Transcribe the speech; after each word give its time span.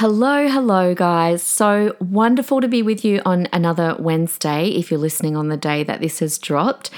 Hello, 0.00 0.46
hello, 0.46 0.94
guys. 0.94 1.42
So 1.42 1.96
wonderful 1.98 2.60
to 2.60 2.68
be 2.68 2.82
with 2.82 3.04
you 3.04 3.20
on 3.26 3.48
another 3.52 3.96
Wednesday 3.98 4.68
if 4.68 4.92
you're 4.92 5.00
listening 5.00 5.36
on 5.36 5.48
the 5.48 5.56
day 5.56 5.82
that 5.82 6.00
this 6.00 6.20
has 6.20 6.38
dropped. 6.38 6.90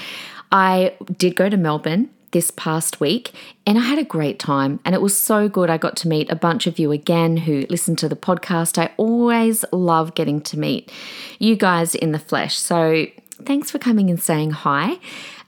I 0.51 0.93
did 1.17 1.35
go 1.35 1.49
to 1.49 1.57
Melbourne 1.57 2.11
this 2.29 2.51
past 2.51 2.99
week 2.99 3.31
and 3.65 3.79
I 3.79 3.81
had 3.81 3.97
a 3.97 4.03
great 4.03 4.37
time 4.37 4.81
and 4.85 4.93
it 4.93 5.01
was 5.01 5.17
so 5.17 5.49
good. 5.49 5.67
I 5.67 5.79
got 5.79 5.95
to 5.97 6.07
meet 6.07 6.29
a 6.29 6.35
bunch 6.35 6.67
of 6.67 6.77
you 6.77 6.91
again 6.91 7.37
who 7.37 7.65
listen 7.71 7.95
to 7.95 8.07
the 8.07 8.15
podcast. 8.15 8.77
I 8.77 8.91
always 8.97 9.65
love 9.71 10.13
getting 10.13 10.39
to 10.41 10.59
meet 10.59 10.91
you 11.39 11.55
guys 11.55 11.95
in 11.95 12.11
the 12.11 12.19
flesh. 12.19 12.55
So 12.55 13.07
thanks 13.45 13.71
for 13.71 13.79
coming 13.79 14.11
and 14.11 14.21
saying 14.21 14.51
hi. 14.51 14.99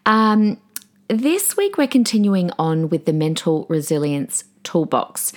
Um, 0.07 0.59
this 1.07 1.55
week, 1.55 1.77
we're 1.77 1.85
continuing 1.85 2.49
on 2.57 2.89
with 2.89 3.05
the 3.05 3.13
mental 3.13 3.67
resilience 3.69 4.43
toolbox. 4.63 5.33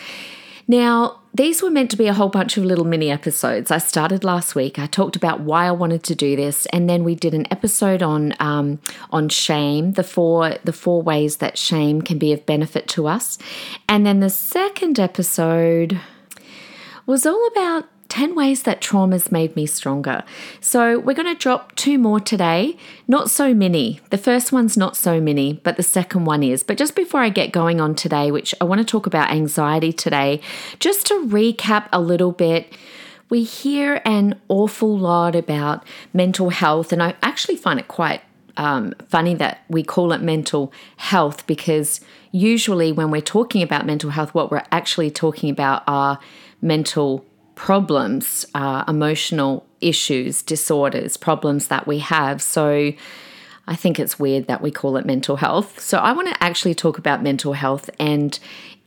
Now, 0.67 1.21
these 1.37 1.63
were 1.63 1.71
meant 1.71 1.91
to 1.91 1.97
be 1.97 2.07
a 2.07 2.15
whole 2.15 2.31
bunch 2.31 2.57
of 2.57 2.65
little 2.65 2.85
mini 2.85 3.11
episodes. 3.11 3.71
I 3.71 3.79
started 3.79 4.25
last 4.25 4.55
week. 4.55 4.79
I 4.79 4.87
talked 4.87 5.17
about 5.17 5.41
why 5.41 5.67
I 5.67 5.71
wanted 5.71 6.03
to 6.05 6.15
do 6.15 6.35
this, 6.35 6.67
and 6.67 6.89
then 6.89 7.05
we 7.05 7.15
did 7.15 7.35
an 7.35 7.47
episode 7.51 8.03
on 8.03 8.35
um, 8.41 8.81
on 9.11 9.29
shame, 9.29 9.93
the 9.93 10.05
four 10.05 10.57
the 10.65 10.73
four 10.73 11.03
ways 11.03 11.37
that 11.39 11.59
shame 11.59 12.01
can 12.01 12.19
be 12.19 12.33
of 12.33 12.47
benefit 12.47 12.89
to 12.89 13.07
us, 13.07 13.39
and 13.89 14.07
then 14.07 14.21
the 14.21 14.31
second 14.31 14.99
episode 14.99 16.01
was 17.05 17.27
all 17.27 17.47
about 17.49 17.85
10 18.09 18.35
ways 18.35 18.63
that 18.63 18.81
trauma's 18.81 19.33
made 19.33 19.57
me 19.57 19.67
stronger. 19.67 20.25
So, 20.61 20.99
we're 20.99 21.15
going 21.15 21.35
to 21.35 21.41
drop 21.41 21.75
two 21.75 21.99
more 21.99 22.21
today. 22.21 22.77
Not 23.09 23.31
so 23.31 23.55
many. 23.55 24.01
The 24.11 24.19
first 24.19 24.53
one's 24.53 24.77
not 24.77 24.97
so 24.97 25.21
many, 25.21 25.55
but 25.55 25.77
the 25.77 25.83
second 25.83 26.25
one 26.25 26.43
is. 26.43 26.63
But 26.63 26.79
just 26.79 26.95
before 26.95 27.21
I 27.21 27.29
get 27.29 27.53
going 27.53 27.81
on 27.81 27.95
today, 27.95 28.31
which 28.31 28.55
I 28.61 28.65
want 28.65 28.81
to 28.81 28.85
talk 28.85 29.07
about 29.07 29.31
anxiety 29.31 29.93
today, 29.93 30.41
just 30.79 31.07
to 31.07 31.27
recap 31.27 31.89
a 31.93 32.01
little 32.01 32.33
bit. 32.33 32.73
We 33.29 33.43
hear 33.43 34.03
an 34.05 34.41
awful 34.49 34.97
lot 34.97 35.35
about 35.35 35.85
mental 36.15 36.51
health, 36.51 36.93
and 36.93 37.03
I 37.03 37.17
actually 37.23 37.57
find 37.57 37.81
it 37.81 37.89
quite 37.89 38.23
um, 38.57 38.95
funny 39.09 39.35
that 39.35 39.63
we 39.69 39.83
call 39.83 40.13
it 40.13 40.23
mental 40.23 40.73
health 40.97 41.47
because 41.47 42.01
usually 42.33 42.93
when 42.93 43.11
we're 43.11 43.21
talking 43.21 43.63
about 43.63 43.87
mental 43.87 44.11
health, 44.11 44.35
what 44.35 44.51
we're 44.51 44.65
actually 44.73 45.11
talking 45.11 45.51
about 45.51 45.83
are 45.87 46.19
mental 46.61 47.25
problems, 47.57 48.47
uh, 48.55 48.85
emotional 48.87 49.67
issues, 49.81 50.43
disorders, 50.43 51.17
problems 51.17 51.67
that 51.69 51.87
we 51.87 51.99
have. 51.99 52.41
So 52.41 52.93
I 53.67 53.75
think 53.75 53.99
it's 53.99 54.19
weird 54.19 54.47
that 54.47 54.63
we 54.63 54.71
call 54.71 54.97
it 54.97 55.05
mental 55.05 55.37
health. 55.37 55.81
So 55.81 55.99
I 55.99 56.13
want 56.13 56.29
to 56.29 56.43
actually 56.43 56.75
talk 56.75 56.99
about 56.99 57.23
mental 57.23 57.55
health 57.55 57.91
and 57.99 58.39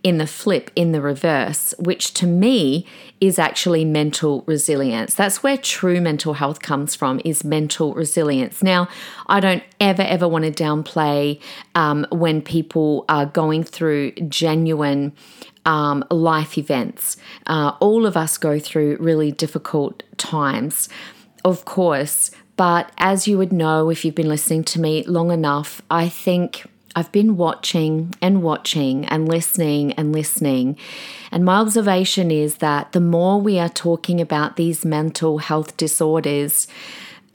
in 0.02 0.18
the 0.18 0.28
flip, 0.28 0.72
in 0.78 0.94
the 0.94 1.02
reverse, 1.02 1.74
which 1.78 2.14
to 2.14 2.26
me 2.26 2.86
is 3.20 3.38
actually 3.38 3.84
mental 3.84 4.44
resilience. 4.48 5.14
That's 5.14 5.44
where 5.44 5.58
true 5.58 6.00
mental 6.00 6.36
health 6.36 6.62
comes 6.62 6.96
from, 6.96 7.20
is 7.26 7.44
mental 7.44 7.94
resilience. 7.94 8.64
Now, 8.64 8.88
I 9.28 9.42
don't 9.42 9.64
ever, 9.82 10.04
ever 10.04 10.26
want 10.26 10.46
to 10.46 10.52
downplay 10.52 11.42
um, 11.76 12.08
when 12.12 12.42
people 12.42 13.04
are 13.10 13.26
going 13.26 13.66
through 13.66 14.12
genuine 14.30 15.12
um, 15.70 16.04
life 16.10 16.58
events. 16.58 17.16
Uh, 17.46 17.74
all 17.80 18.08
of 18.08 18.18
us 18.18 18.40
go 18.40 18.58
through 18.60 18.98
really 19.00 19.32
difficult 19.32 20.02
times, 20.18 20.90
of 21.46 21.64
course. 21.64 22.32
But 22.56 22.92
as 22.98 23.28
you 23.28 23.38
would 23.38 23.54
know 23.54 23.90
if 23.90 24.04
you've 24.04 24.16
been 24.16 24.28
listening 24.28 24.64
to 24.66 24.82
me 24.82 25.04
long 25.04 25.32
enough, 25.32 25.80
I 25.92 26.10
think 26.10 26.68
I've 26.96 27.12
been 27.12 27.38
watching 27.38 28.16
and 28.20 28.42
watching 28.42 29.06
and 29.06 29.30
listening 29.30 29.94
and 29.94 30.12
listening. 30.12 30.76
And 31.32 31.46
my 31.46 31.58
observation 31.58 32.32
is 32.32 32.56
that 32.56 32.92
the 32.94 33.00
more 33.00 33.40
we 33.40 33.60
are 33.60 33.70
talking 33.70 34.20
about 34.20 34.56
these 34.56 34.84
mental 34.84 35.38
health 35.38 35.78
disorders, 35.78 36.68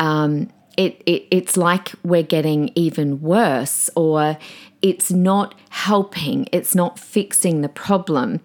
um, 0.00 0.50
it, 0.76 1.02
it, 1.06 1.26
it's 1.30 1.56
like 1.56 1.92
we're 2.02 2.22
getting 2.22 2.70
even 2.74 3.20
worse 3.20 3.90
or 3.94 4.36
it's 4.82 5.10
not 5.10 5.54
helping, 5.70 6.46
it's 6.52 6.74
not 6.74 6.98
fixing 6.98 7.62
the 7.62 7.68
problem. 7.68 8.40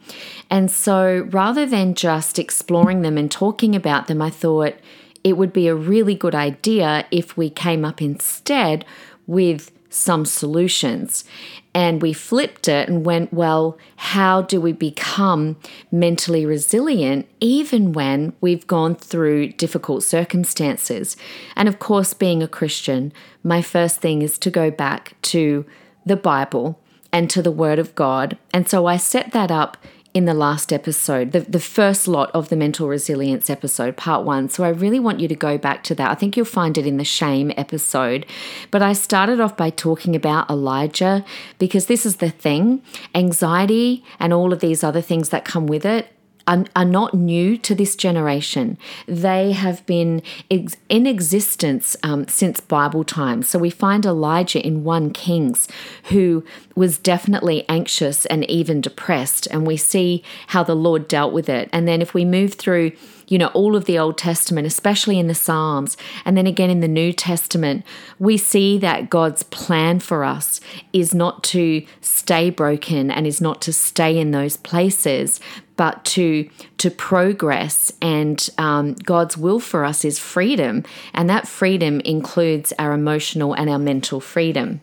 And 0.50 0.72
so 0.72 1.28
rather 1.32 1.66
than 1.66 1.96
just 1.96 2.40
exploring 2.40 3.02
them 3.02 3.18
and 3.18 3.30
talking 3.30 3.76
about 3.76 4.08
them, 4.08 4.22
I 4.22 4.30
thought 4.30 4.76
it 5.24 5.34
would 5.38 5.52
be 5.52 5.68
a 5.68 5.76
really 5.76 6.16
good 6.16 6.36
idea 6.36 7.06
if 7.12 7.36
we 7.36 7.50
came 7.50 7.84
up 7.84 8.02
instead 8.02 8.86
with 9.28 9.72
some 9.90 10.24
solutions. 10.24 11.26
And 11.74 12.02
we 12.02 12.14
flipped 12.14 12.68
it 12.68 12.90
and 12.90 13.06
went, 13.06 13.32
well, 13.32 13.78
how 13.96 14.42
do 14.42 14.60
we 14.60 14.72
become 14.72 15.58
mentally 15.92 16.46
resilient 16.46 17.28
even 17.40 17.94
when 17.94 18.34
we've 18.42 18.66
gone 18.66 18.96
through 18.96 19.52
difficult 19.54 20.04
circumstances? 20.04 21.16
And 21.56 21.68
of 21.68 21.78
course, 21.78 22.14
being 22.14 22.42
a 22.42 22.48
Christian, 22.48 23.14
my 23.44 23.62
first 23.62 24.02
thing 24.02 24.22
is 24.24 24.40
to 24.40 24.50
go 24.50 24.72
back 24.72 25.16
to 25.24 25.66
the 26.06 26.16
Bible 26.16 26.80
and 27.12 27.30
to 27.30 27.42
the 27.42 27.52
Word 27.52 27.80
of 27.80 27.94
God. 27.96 28.38
And 28.54 28.68
so 28.68 28.86
I 28.86 28.98
set 28.98 29.32
that 29.32 29.52
up 29.52 29.78
in 30.14 30.26
the 30.26 30.34
last 30.34 30.74
episode, 30.74 31.32
the, 31.32 31.42
the 31.42 31.60
first 31.60 32.08
lot 32.08 32.32
of 32.34 32.50
the 32.50 32.56
mental 32.56 32.88
resilience 32.88 33.50
episode, 33.50 33.96
part 33.96 34.26
one. 34.26 34.50
So 34.50 34.64
I 34.64 34.70
really 34.70 35.00
want 35.00 35.20
you 35.20 35.28
to 35.28 35.36
go 35.36 35.58
back 35.58 35.84
to 35.84 35.96
that. 35.96 36.10
I 36.10 36.16
think 36.16 36.36
you'll 36.36 36.46
find 36.46 36.78
it 36.78 36.88
in 36.88 36.98
the 36.98 37.04
shame 37.04 37.52
episode. 37.56 38.26
But 38.72 38.82
I 38.82 38.94
started 38.94 39.40
off 39.40 39.56
by 39.56 39.70
talking 39.70 40.16
about 40.16 40.50
Elijah 40.50 41.24
because 41.60 41.86
this 41.86 42.06
is 42.06 42.18
the 42.18 42.32
thing 42.32 42.82
anxiety 43.14 44.04
and 44.20 44.34
all 44.34 44.52
of 44.52 44.62
these 44.62 44.84
other 44.84 45.02
things 45.02 45.30
that 45.30 45.46
come 45.46 45.68
with 45.68 45.86
it 45.86 46.08
are, 46.50 46.66
are 46.76 46.86
not 46.86 47.14
new 47.14 47.58
to 47.60 47.76
this 47.76 47.96
generation. 47.96 48.78
They 49.08 49.52
have 49.52 49.86
been 49.86 50.24
ex- 50.50 50.76
in 50.90 51.06
existence 51.06 51.96
um, 52.04 52.28
since 52.28 52.60
Bible 52.60 53.04
times. 53.04 53.48
So 53.48 53.60
we 53.60 53.70
find 53.70 54.06
Elijah 54.06 54.66
in 54.66 54.84
1 54.84 55.14
Kings, 55.14 55.68
who 56.06 56.44
was 56.76 56.98
definitely 56.98 57.66
anxious 57.70 58.26
and 58.26 58.50
even 58.50 58.82
depressed. 58.82 59.48
And 59.52 59.68
we 59.68 59.78
see 59.78 60.24
how 60.48 60.64
the 60.64 60.76
Lord 60.76 61.08
dealt 61.08 61.34
with 61.34 61.50
it. 61.50 61.70
And 61.72 61.88
then 61.88 62.02
if 62.02 62.14
we 62.16 62.26
move 62.26 62.56
through, 62.56 62.94
you 63.30 63.38
know, 63.38 63.48
all 63.48 63.76
of 63.76 63.86
the 63.86 63.98
Old 63.98 64.18
Testament, 64.18 64.68
especially 64.68 65.20
in 65.20 65.28
the 65.28 65.36
Psalms, 65.36 65.96
and 66.26 66.36
then 66.36 66.48
again 66.48 66.70
in 66.70 66.82
the 66.82 66.88
New 66.88 67.14
Testament, 67.14 67.86
we 68.18 68.38
see 68.38 68.78
that 68.80 69.10
God's 69.10 69.44
plan 69.44 70.00
for 70.00 70.24
us 70.24 70.60
is 70.92 71.14
not 71.14 71.44
to 71.46 71.86
stay 72.02 72.50
broken 72.50 73.10
and 73.12 73.26
is 73.26 73.40
not 73.40 73.62
to 73.62 73.72
stay 73.72 74.18
in 74.18 74.32
those 74.32 74.58
places, 74.58 75.40
but 75.78 76.04
to 76.04 76.50
to 76.80 76.90
progress. 76.90 77.92
And 78.02 78.50
um, 78.58 78.96
God's 78.96 79.38
will 79.38 79.60
for 79.60 79.86
us 79.86 80.04
is 80.04 80.20
freedom, 80.20 80.84
and 81.14 81.30
that 81.30 81.48
freedom 81.48 82.00
includes 82.02 82.74
our 82.80 82.94
emotional 82.94 83.54
and 83.54 83.70
our 83.70 83.80
mental 83.80 84.20
freedom. 84.20 84.82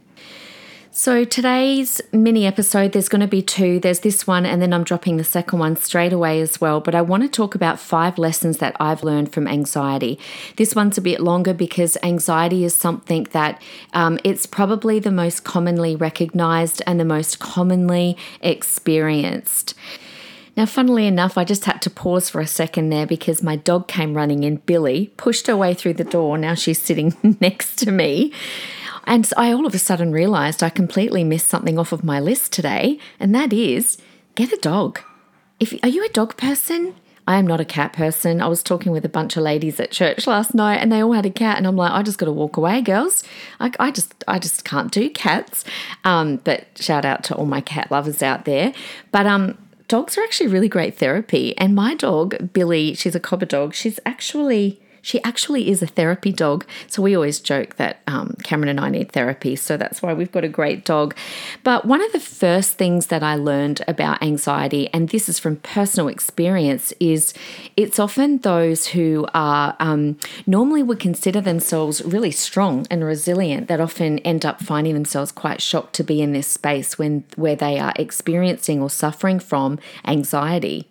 So, 0.99 1.27
today's 1.27 2.01
mini 2.11 2.47
episode, 2.47 2.93
there's 2.93 3.11
going 3.11 3.21
to 3.21 3.27
be 3.27 3.43
two. 3.43 3.79
There's 3.79 4.01
this 4.01 4.27
one, 4.27 4.47
and 4.47 4.63
then 4.63 4.73
I'm 4.73 4.83
dropping 4.83 5.19
the 5.19 5.25
second 5.25 5.59
one 5.59 5.77
straight 5.77 6.15
away 6.15 6.41
as 6.41 6.59
well. 6.59 6.81
But 6.81 6.95
I 6.95 7.03
want 7.03 7.23
to 7.23 7.29
talk 7.29 7.55
about 7.55 7.79
five 7.79 8.17
lessons 8.17 8.57
that 8.59 8.75
I've 8.81 9.03
learned 9.03 9.31
from 9.31 9.47
anxiety. 9.47 10.19
This 10.57 10.75
one's 10.75 10.97
a 10.97 11.03
bit 11.03 11.21
longer 11.21 11.53
because 11.53 11.99
anxiety 12.03 12.65
is 12.65 12.75
something 12.75 13.25
that 13.33 13.61
um, 13.93 14.19
it's 14.25 14.47
probably 14.47 14.99
the 14.99 15.11
most 15.11 15.45
commonly 15.45 15.95
recognized 15.95 16.81
and 16.87 16.99
the 16.99 17.05
most 17.05 17.41
commonly 17.41 18.17
experienced. 18.41 19.75
Now, 20.57 20.65
funnily 20.65 21.07
enough, 21.07 21.37
I 21.37 21.45
just 21.45 21.67
had 21.67 21.83
to 21.83 21.91
pause 21.91 22.31
for 22.31 22.41
a 22.41 22.47
second 22.47 22.89
there 22.89 23.07
because 23.07 23.43
my 23.43 23.57
dog 23.57 23.87
came 23.87 24.15
running 24.15 24.45
in. 24.45 24.57
Billy 24.57 25.13
pushed 25.19 25.47
her 25.49 25.57
way 25.59 25.75
through 25.75 25.95
the 25.95 26.05
door. 26.05 26.39
Now 26.39 26.55
she's 26.55 26.81
sitting 26.81 27.15
next 27.41 27.77
to 27.81 27.91
me. 27.91 28.33
And 29.07 29.31
I 29.37 29.53
all 29.53 29.67
of 29.67 29.75
a 29.75 29.79
sudden 29.79 30.13
realized 30.13 30.63
I 30.63 30.69
completely 30.69 31.25
missed 31.25 31.49
something 31.49 31.79
off 31.79 31.93
of 31.93 32.05
my 32.05 32.21
list 32.21 32.53
today, 32.53 32.99
and 33.21 33.35
that 33.35 33.53
is 33.53 33.99
get 34.35 34.53
a 34.53 34.57
dog. 34.57 35.01
If 35.61 35.75
are 35.83 35.89
you 35.89 36.05
a 36.05 36.09
dog 36.11 36.37
person? 36.37 36.95
I 37.29 37.39
am 37.39 37.47
not 37.47 37.61
a 37.61 37.65
cat 37.65 37.93
person. 37.93 38.41
I 38.41 38.47
was 38.47 38.63
talking 38.63 38.93
with 38.93 39.05
a 39.05 39.09
bunch 39.09 39.37
of 39.37 39.43
ladies 39.43 39.81
at 39.81 39.91
church 39.91 40.29
last 40.29 40.55
night, 40.55 40.77
and 40.77 40.93
they 40.93 41.03
all 41.03 41.13
had 41.13 41.27
a 41.27 41.31
cat, 41.31 41.59
and 41.59 41.67
I'm 41.67 41.77
like, 41.77 41.91
I 41.91 42.03
just 42.03 42.19
got 42.19 42.27
to 42.27 42.33
walk 42.33 42.57
away, 42.57 42.81
girls. 42.81 43.25
I, 43.59 43.73
I, 43.81 43.91
just, 43.91 44.23
I 44.29 44.39
just 44.39 44.65
can't 44.65 44.93
do 44.93 45.11
cats. 45.11 45.65
Um, 46.05 46.37
but 46.45 46.67
shout 46.77 47.05
out 47.05 47.25
to 47.25 47.35
all 47.35 47.47
my 47.47 47.61
cat 47.61 47.91
lovers 47.91 48.23
out 48.23 48.45
there. 48.45 48.73
But 49.11 49.27
um, 49.27 49.59
dogs 49.89 50.17
are 50.17 50.23
actually 50.23 50.51
really 50.51 50.69
great 50.69 50.99
therapy, 50.99 51.57
and 51.59 51.75
my 51.75 51.95
dog 51.95 52.53
Billy, 52.53 52.95
she's 52.95 53.17
a 53.17 53.21
cobber 53.21 53.47
dog. 53.47 53.75
She's 53.75 53.99
actually 54.07 54.81
She 55.07 55.23
actually 55.23 55.71
is 55.71 55.83
a 55.83 55.87
therapy 55.87 56.33
dog. 56.33 56.67
So 56.89 57.01
we 57.01 57.15
always 57.15 57.39
joke 57.39 57.77
that 57.77 58.01
um, 58.09 58.35
Cameron 58.43 58.71
and 58.71 58.81
I 58.81 58.89
need 58.89 59.13
therapy. 59.13 59.55
So 59.55 59.77
that's 59.77 60.03
why 60.03 60.13
we've 60.13 60.33
got 60.33 60.43
a 60.43 60.49
great 60.49 60.85
dog. 60.85 61.15
But 61.63 61.85
one 61.85 62.05
of 62.05 62.11
the 62.11 62.19
first 62.19 62.73
things 62.73 63.07
that 63.07 63.23
I 63.23 63.37
learned 63.37 63.85
about 63.87 64.21
anxiety, 64.21 64.89
and 64.93 65.09
this 65.11 65.29
is 65.29 65.39
from 65.39 65.59
personal 65.59 66.09
experience, 66.09 66.93
is 66.99 67.35
it's 67.77 68.01
often 68.01 68.39
those 68.39 68.89
who 68.89 69.29
are 69.33 69.77
um, 69.79 70.19
normally 70.45 70.83
would 70.83 70.99
consider 70.99 71.41
themselves 71.41 72.05
really 72.05 72.33
strong 72.33 72.85
and 72.91 73.05
resilient 73.05 73.69
that 73.69 73.81
often 73.81 74.19
end 74.21 74.45
up 74.45 74.61
finding 74.61 74.95
themselves 74.95 75.31
quite 75.31 75.63
shocked 75.63 75.93
to 75.95 76.03
be 76.03 76.21
in 76.21 76.33
this 76.33 76.49
space 76.49 76.99
when 76.99 77.23
where 77.37 77.55
they 77.55 77.79
are 77.79 77.93
experiencing 77.95 78.83
or 78.83 78.91
suffering 78.91 79.39
from 79.39 79.79
anxiety. 80.05 80.89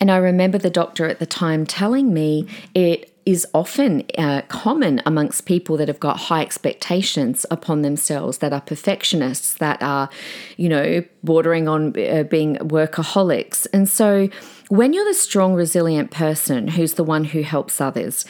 And 0.00 0.08
I 0.08 0.18
remember 0.18 0.58
the 0.58 0.70
doctor 0.70 1.06
at 1.06 1.18
the 1.18 1.26
time 1.26 1.66
telling 1.66 2.14
me 2.14 2.46
it 2.74 3.10
is 3.26 3.46
often 3.54 4.04
uh, 4.18 4.42
common 4.48 5.00
amongst 5.06 5.46
people 5.46 5.76
that 5.78 5.88
have 5.88 6.00
got 6.00 6.18
high 6.18 6.42
expectations 6.42 7.46
upon 7.50 7.82
themselves, 7.82 8.38
that 8.38 8.52
are 8.52 8.60
perfectionists, 8.60 9.54
that 9.54 9.82
are, 9.82 10.10
you 10.56 10.68
know, 10.68 11.02
bordering 11.22 11.66
on 11.66 11.98
uh, 11.98 12.22
being 12.24 12.56
workaholics. 12.56 13.66
And 13.72 13.88
so 13.88 14.28
when 14.68 14.92
you're 14.92 15.06
the 15.06 15.14
strong, 15.14 15.54
resilient 15.54 16.10
person 16.10 16.68
who's 16.68 16.94
the 16.94 17.04
one 17.04 17.24
who 17.24 17.42
helps 17.42 17.80
others, 17.80 18.26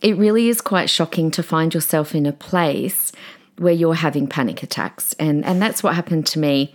it 0.00 0.16
really 0.16 0.48
is 0.48 0.60
quite 0.60 0.88
shocking 0.88 1.30
to 1.32 1.42
find 1.42 1.74
yourself 1.74 2.14
in 2.14 2.24
a 2.24 2.32
place 2.32 3.12
where 3.58 3.74
you're 3.74 3.94
having 3.94 4.28
panic 4.28 4.62
attacks. 4.62 5.12
And, 5.14 5.44
and 5.44 5.60
that's 5.60 5.82
what 5.82 5.94
happened 5.94 6.26
to 6.28 6.38
me 6.38 6.74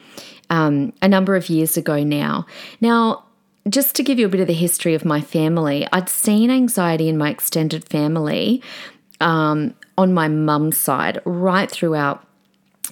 um, 0.49 0.93
a 1.01 1.07
number 1.07 1.35
of 1.35 1.49
years 1.49 1.77
ago 1.77 2.03
now. 2.03 2.45
Now, 2.81 3.23
just 3.69 3.95
to 3.95 4.03
give 4.03 4.19
you 4.19 4.25
a 4.25 4.29
bit 4.29 4.41
of 4.41 4.47
the 4.47 4.53
history 4.53 4.93
of 4.93 5.05
my 5.05 5.21
family, 5.21 5.87
I'd 5.91 6.09
seen 6.09 6.51
anxiety 6.51 7.07
in 7.07 7.17
my 7.17 7.29
extended 7.29 7.85
family 7.85 8.61
um, 9.21 9.73
on 9.97 10.13
my 10.13 10.27
mum's 10.27 10.77
side 10.77 11.19
right 11.25 11.69
throughout 11.69 12.25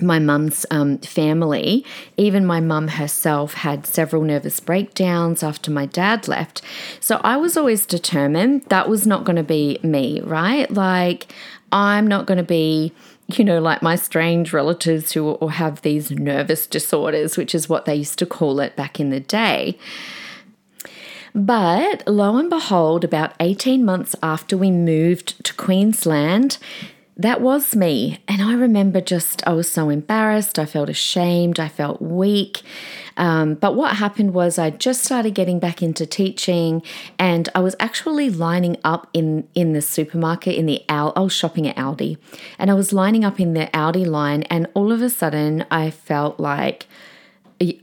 my 0.02 0.20
mum's 0.20 0.66
um, 0.72 0.98
family, 1.00 1.86
even 2.16 2.46
my 2.46 2.62
mum 2.62 2.88
herself 2.88 3.56
had 3.56 3.86
several 3.86 4.24
nervous 4.24 4.60
breakdowns 4.60 5.44
after 5.44 5.70
my 5.70 5.86
dad 5.86 6.28
left. 6.28 6.62
So 7.02 7.20
I 7.24 7.36
was 7.38 7.58
always 7.58 7.86
determined 7.86 8.64
that 8.66 8.88
was 8.88 9.06
not 9.06 9.26
going 9.26 9.36
to 9.36 9.44
be 9.44 9.80
me, 9.84 10.22
right? 10.22 10.72
Like, 10.72 11.34
I'm 11.74 12.08
not 12.08 12.26
going 12.26 12.38
to 12.38 12.44
be 12.44 12.94
you 13.38 13.46
know, 13.46 13.62
like 13.62 13.82
my 13.82 13.96
strange 13.96 14.52
relatives 14.52 15.14
who 15.14 15.38
have 15.48 15.82
these 15.84 16.12
nervous 16.12 16.68
disorders, 16.68 17.38
which 17.38 17.56
is 17.56 17.70
what 17.70 17.86
they 17.86 17.96
used 17.96 18.20
to 18.20 18.26
call 18.26 18.60
it 18.60 18.76
back 18.76 19.00
in 19.00 19.10
the 19.10 19.22
day. 19.22 19.78
But 21.34 22.08
lo 22.08 22.38
and 22.38 22.50
behold, 22.50 23.04
about 23.04 23.34
18 23.40 23.86
months 23.86 24.16
after 24.22 24.58
we 24.58 24.72
moved 24.72 25.44
to 25.46 25.54
Queensland, 25.54 26.58
that 27.18 27.42
was 27.42 27.76
me. 27.76 28.20
And 28.28 28.42
I 28.42 28.54
remember 28.54 29.00
just, 29.00 29.46
I 29.48 29.54
was 29.54 29.72
so 29.72 29.90
embarrassed. 29.90 30.58
I 30.58 30.66
felt 30.66 30.90
ashamed. 30.90 31.60
I 31.60 31.68
felt 31.68 32.02
weak. 32.02 32.62
Um, 33.18 33.56
but 33.56 33.76
what 33.76 33.98
happened 33.98 34.34
was 34.34 34.58
I 34.58 34.72
just 34.72 35.04
started 35.04 35.36
getting 35.36 35.60
back 35.60 35.84
into 35.84 36.06
teaching 36.06 36.82
and 37.20 37.48
I 37.54 37.60
was 37.60 37.76
actually 37.80 38.30
lining 38.30 38.78
up 38.84 39.08
in, 39.14 39.48
in 39.54 39.74
the 39.74 39.82
supermarket, 39.82 40.56
in 40.56 40.66
the 40.66 40.84
Al, 40.90 41.14
I 41.16 41.22
was 41.22 41.34
shopping 41.34 41.68
at 41.68 41.76
Aldi 41.76 42.18
and 42.58 42.72
I 42.72 42.74
was 42.74 42.94
lining 42.94 43.24
up 43.24 43.40
in 43.40 43.54
the 43.54 43.70
Aldi 43.74 44.08
line 44.08 44.44
and 44.44 44.68
all 44.74 44.92
of 44.92 45.02
a 45.02 45.10
sudden 45.10 45.66
I 45.70 45.92
felt 45.92 46.40
like, 46.40 46.88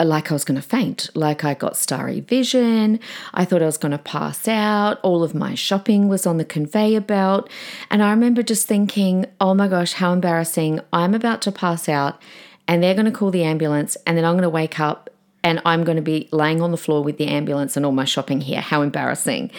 like 0.00 0.30
I 0.30 0.34
was 0.34 0.44
going 0.44 0.60
to 0.60 0.66
faint, 0.66 1.08
like 1.14 1.44
I 1.44 1.54
got 1.54 1.76
starry 1.76 2.20
vision. 2.20 3.00
I 3.34 3.44
thought 3.44 3.62
I 3.62 3.66
was 3.66 3.78
going 3.78 3.92
to 3.92 3.98
pass 3.98 4.48
out. 4.48 4.98
All 5.02 5.22
of 5.22 5.34
my 5.34 5.54
shopping 5.54 6.08
was 6.08 6.26
on 6.26 6.38
the 6.38 6.44
conveyor 6.44 7.02
belt. 7.02 7.48
And 7.90 8.02
I 8.02 8.10
remember 8.10 8.42
just 8.42 8.66
thinking, 8.66 9.26
oh 9.40 9.54
my 9.54 9.68
gosh, 9.68 9.94
how 9.94 10.12
embarrassing. 10.12 10.80
I'm 10.92 11.14
about 11.14 11.42
to 11.42 11.52
pass 11.52 11.88
out 11.88 12.20
and 12.66 12.82
they're 12.82 12.94
going 12.94 13.06
to 13.06 13.12
call 13.12 13.30
the 13.30 13.44
ambulance 13.44 13.96
and 14.06 14.16
then 14.16 14.24
I'm 14.24 14.34
going 14.34 14.42
to 14.42 14.50
wake 14.50 14.80
up 14.80 15.10
and 15.44 15.62
I'm 15.64 15.84
going 15.84 15.96
to 15.96 16.02
be 16.02 16.28
laying 16.32 16.60
on 16.60 16.72
the 16.72 16.76
floor 16.76 17.02
with 17.02 17.16
the 17.16 17.28
ambulance 17.28 17.76
and 17.76 17.86
all 17.86 17.92
my 17.92 18.04
shopping 18.04 18.40
here. 18.40 18.60
How 18.60 18.82
embarrassing. 18.82 19.50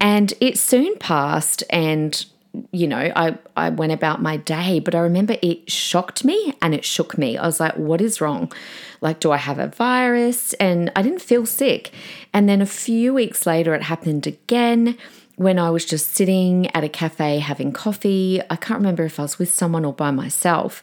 And 0.00 0.32
it 0.40 0.58
soon 0.58 0.96
passed 0.98 1.64
and 1.70 2.24
you 2.70 2.86
know, 2.86 3.12
I, 3.16 3.36
I 3.56 3.70
went 3.70 3.92
about 3.92 4.22
my 4.22 4.36
day, 4.36 4.80
but 4.80 4.94
I 4.94 5.00
remember 5.00 5.36
it 5.42 5.70
shocked 5.70 6.24
me 6.24 6.54
and 6.62 6.74
it 6.74 6.84
shook 6.84 7.18
me. 7.18 7.36
I 7.36 7.46
was 7.46 7.60
like, 7.60 7.76
what 7.76 8.00
is 8.00 8.20
wrong? 8.20 8.52
Like, 9.00 9.20
do 9.20 9.32
I 9.32 9.36
have 9.36 9.58
a 9.58 9.68
virus? 9.68 10.52
And 10.54 10.92
I 10.94 11.02
didn't 11.02 11.22
feel 11.22 11.46
sick. 11.46 11.90
And 12.32 12.48
then 12.48 12.62
a 12.62 12.66
few 12.66 13.14
weeks 13.14 13.46
later, 13.46 13.74
it 13.74 13.82
happened 13.82 14.26
again 14.26 14.96
when 15.36 15.58
I 15.58 15.70
was 15.70 15.84
just 15.84 16.10
sitting 16.10 16.70
at 16.74 16.84
a 16.84 16.88
cafe 16.88 17.38
having 17.40 17.72
coffee. 17.72 18.40
I 18.48 18.56
can't 18.56 18.78
remember 18.78 19.04
if 19.04 19.18
I 19.18 19.22
was 19.22 19.38
with 19.38 19.52
someone 19.52 19.84
or 19.84 19.92
by 19.92 20.10
myself. 20.12 20.82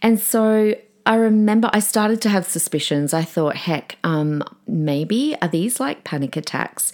And 0.00 0.20
so 0.20 0.74
I 1.04 1.14
remember 1.16 1.70
I 1.72 1.80
started 1.80 2.20
to 2.22 2.28
have 2.28 2.46
suspicions. 2.46 3.12
I 3.12 3.22
thought, 3.22 3.56
heck, 3.56 3.96
um, 4.04 4.44
maybe 4.68 5.34
are 5.40 5.48
these 5.48 5.80
like 5.80 6.04
panic 6.04 6.36
attacks? 6.36 6.92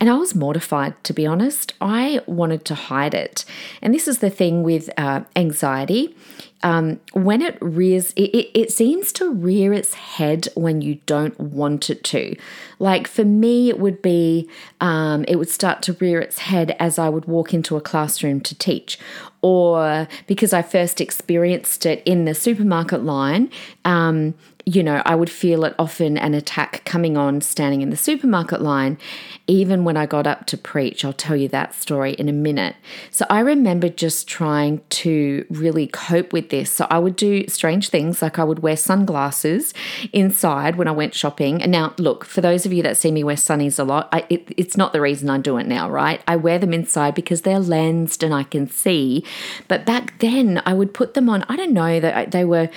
And 0.00 0.10
I 0.10 0.14
was 0.14 0.34
mortified, 0.34 1.02
to 1.04 1.12
be 1.12 1.26
honest. 1.26 1.74
I 1.80 2.20
wanted 2.26 2.64
to 2.66 2.74
hide 2.74 3.14
it. 3.14 3.44
And 3.80 3.94
this 3.94 4.08
is 4.08 4.18
the 4.18 4.30
thing 4.30 4.62
with 4.62 4.90
uh, 4.98 5.22
anxiety. 5.36 6.16
Um, 6.64 7.00
when 7.12 7.42
it 7.42 7.58
rears, 7.60 8.12
it, 8.12 8.30
it, 8.34 8.50
it 8.54 8.72
seems 8.72 9.12
to 9.14 9.32
rear 9.32 9.72
its 9.72 9.94
head 9.94 10.46
when 10.54 10.80
you 10.80 11.00
don't 11.06 11.38
want 11.40 11.90
it 11.90 12.04
to. 12.04 12.36
Like 12.78 13.08
for 13.08 13.24
me, 13.24 13.68
it 13.68 13.80
would 13.80 14.00
be, 14.00 14.48
um, 14.80 15.24
it 15.26 15.36
would 15.36 15.48
start 15.48 15.82
to 15.82 15.94
rear 15.94 16.20
its 16.20 16.38
head 16.38 16.76
as 16.78 17.00
I 17.00 17.08
would 17.08 17.24
walk 17.24 17.52
into 17.52 17.76
a 17.76 17.80
classroom 17.80 18.40
to 18.42 18.56
teach, 18.56 18.96
or 19.40 20.06
because 20.28 20.52
I 20.52 20.62
first 20.62 21.00
experienced 21.00 21.84
it 21.84 22.00
in 22.04 22.26
the 22.26 22.34
supermarket 22.34 23.02
line, 23.02 23.50
um, 23.84 24.34
you 24.64 24.82
know, 24.82 25.02
I 25.04 25.14
would 25.14 25.30
feel 25.30 25.64
it 25.64 25.74
often 25.78 26.16
an 26.16 26.34
attack 26.34 26.84
coming 26.84 27.16
on 27.16 27.40
standing 27.40 27.82
in 27.82 27.90
the 27.90 27.96
supermarket 27.96 28.60
line, 28.60 28.98
even 29.46 29.84
when 29.84 29.96
I 29.96 30.06
got 30.06 30.26
up 30.26 30.46
to 30.46 30.56
preach. 30.56 31.04
I'll 31.04 31.12
tell 31.12 31.34
you 31.36 31.48
that 31.48 31.74
story 31.74 32.12
in 32.12 32.28
a 32.28 32.32
minute. 32.32 32.76
So 33.10 33.26
I 33.28 33.40
remember 33.40 33.88
just 33.88 34.28
trying 34.28 34.80
to 34.90 35.44
really 35.50 35.88
cope 35.88 36.32
with 36.32 36.50
this. 36.50 36.70
So 36.70 36.86
I 36.90 36.98
would 36.98 37.16
do 37.16 37.46
strange 37.48 37.88
things 37.88 38.22
like 38.22 38.38
I 38.38 38.44
would 38.44 38.60
wear 38.60 38.76
sunglasses 38.76 39.74
inside 40.12 40.76
when 40.76 40.86
I 40.86 40.92
went 40.92 41.14
shopping. 41.14 41.60
And 41.60 41.72
now, 41.72 41.94
look, 41.98 42.24
for 42.24 42.40
those 42.40 42.64
of 42.64 42.72
you 42.72 42.82
that 42.84 42.96
see 42.96 43.10
me 43.10 43.24
wear 43.24 43.36
sunnies 43.36 43.78
a 43.78 43.84
lot, 43.84 44.08
I, 44.12 44.24
it, 44.30 44.52
it's 44.56 44.76
not 44.76 44.92
the 44.92 45.00
reason 45.00 45.28
I 45.28 45.38
do 45.38 45.56
it 45.58 45.66
now, 45.66 45.90
right? 45.90 46.22
I 46.28 46.36
wear 46.36 46.58
them 46.58 46.72
inside 46.72 47.14
because 47.14 47.42
they're 47.42 47.58
lensed 47.58 48.22
and 48.22 48.32
I 48.32 48.44
can 48.44 48.68
see. 48.68 49.24
But 49.66 49.84
back 49.84 50.18
then, 50.20 50.62
I 50.64 50.74
would 50.74 50.94
put 50.94 51.14
them 51.14 51.28
on, 51.28 51.44
I 51.48 51.56
don't 51.56 51.72
know, 51.72 51.98
that 51.98 52.30
they 52.30 52.44
were 52.44 52.70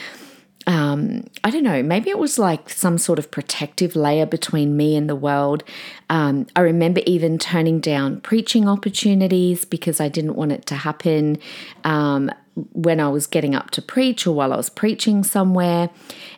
um, 0.68 1.26
I 1.44 1.52
don't 1.52 1.64
know, 1.64 1.84
maybe 1.84 2.10
it 2.10 2.18
was 2.18 2.40
like 2.40 2.70
some 2.70 2.98
sort 2.98 3.20
of 3.20 3.30
protective 3.30 3.96
layer 3.96 4.26
between 4.26 4.76
me 4.76 4.96
and 4.96 5.08
the 5.08 5.16
world. 5.16 5.64
Um, 6.10 6.48
I 6.56 6.62
remember 6.62 7.02
even 7.06 7.38
turning 7.38 7.80
down 7.80 8.22
preaching 8.22 8.68
opportunities 8.68 9.64
because 9.64 10.02
I 10.02 10.10
didn't 10.10 10.36
want 10.36 10.52
it 10.52 10.66
to 10.68 10.76
happen 10.76 11.38
um, 11.84 12.32
when 12.72 13.00
I 13.00 13.10
was 13.10 13.28
getting 13.28 13.54
up 13.54 13.70
to 13.72 13.82
preach 13.82 14.26
or 14.26 14.34
while 14.34 14.54
I 14.54 14.58
was 14.58 14.70
preaching 14.70 15.24
somewhere. 15.24 15.90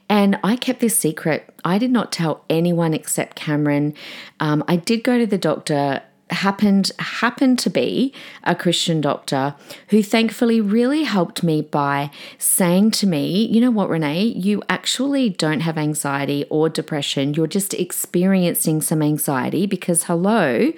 And 0.10 0.40
I 0.44 0.58
kept 0.58 0.82
this 0.82 0.98
secret. 1.00 1.54
I 1.64 1.78
did 1.78 1.92
not 1.92 2.12
tell 2.12 2.44
anyone 2.50 2.94
except 2.94 3.38
Cameron. 3.38 3.94
Um, 4.40 4.64
I 4.68 4.76
did 4.76 5.04
go 5.04 5.18
to 5.18 5.28
the 5.28 5.38
doctor 5.38 6.02
happened 6.30 6.92
happened 7.00 7.58
to 7.60 7.70
be 7.70 8.14
a 8.44 8.56
Christian 8.56 9.02
doctor 9.02 9.56
who 9.90 10.04
thankfully 10.04 10.60
really 10.60 11.04
helped 11.04 11.44
me 11.44 11.62
by 11.62 12.12
saying 12.38 12.92
to 12.92 13.08
me, 13.08 13.46
you 13.46 13.62
know 13.62 13.72
what, 13.72 13.90
Renee, 13.90 14.24
you 14.24 14.62
actually 14.70 15.30
don't 15.30 15.62
have 15.62 15.78
anxiety 15.78 16.46
or 16.50 16.70
depression. 16.70 17.34
You're 17.34 17.48
just 17.48 17.74
experiencing 17.74 18.82
some 18.82 19.02
anxiety 19.02 19.66
because 19.66 20.04
hello, 20.04 20.74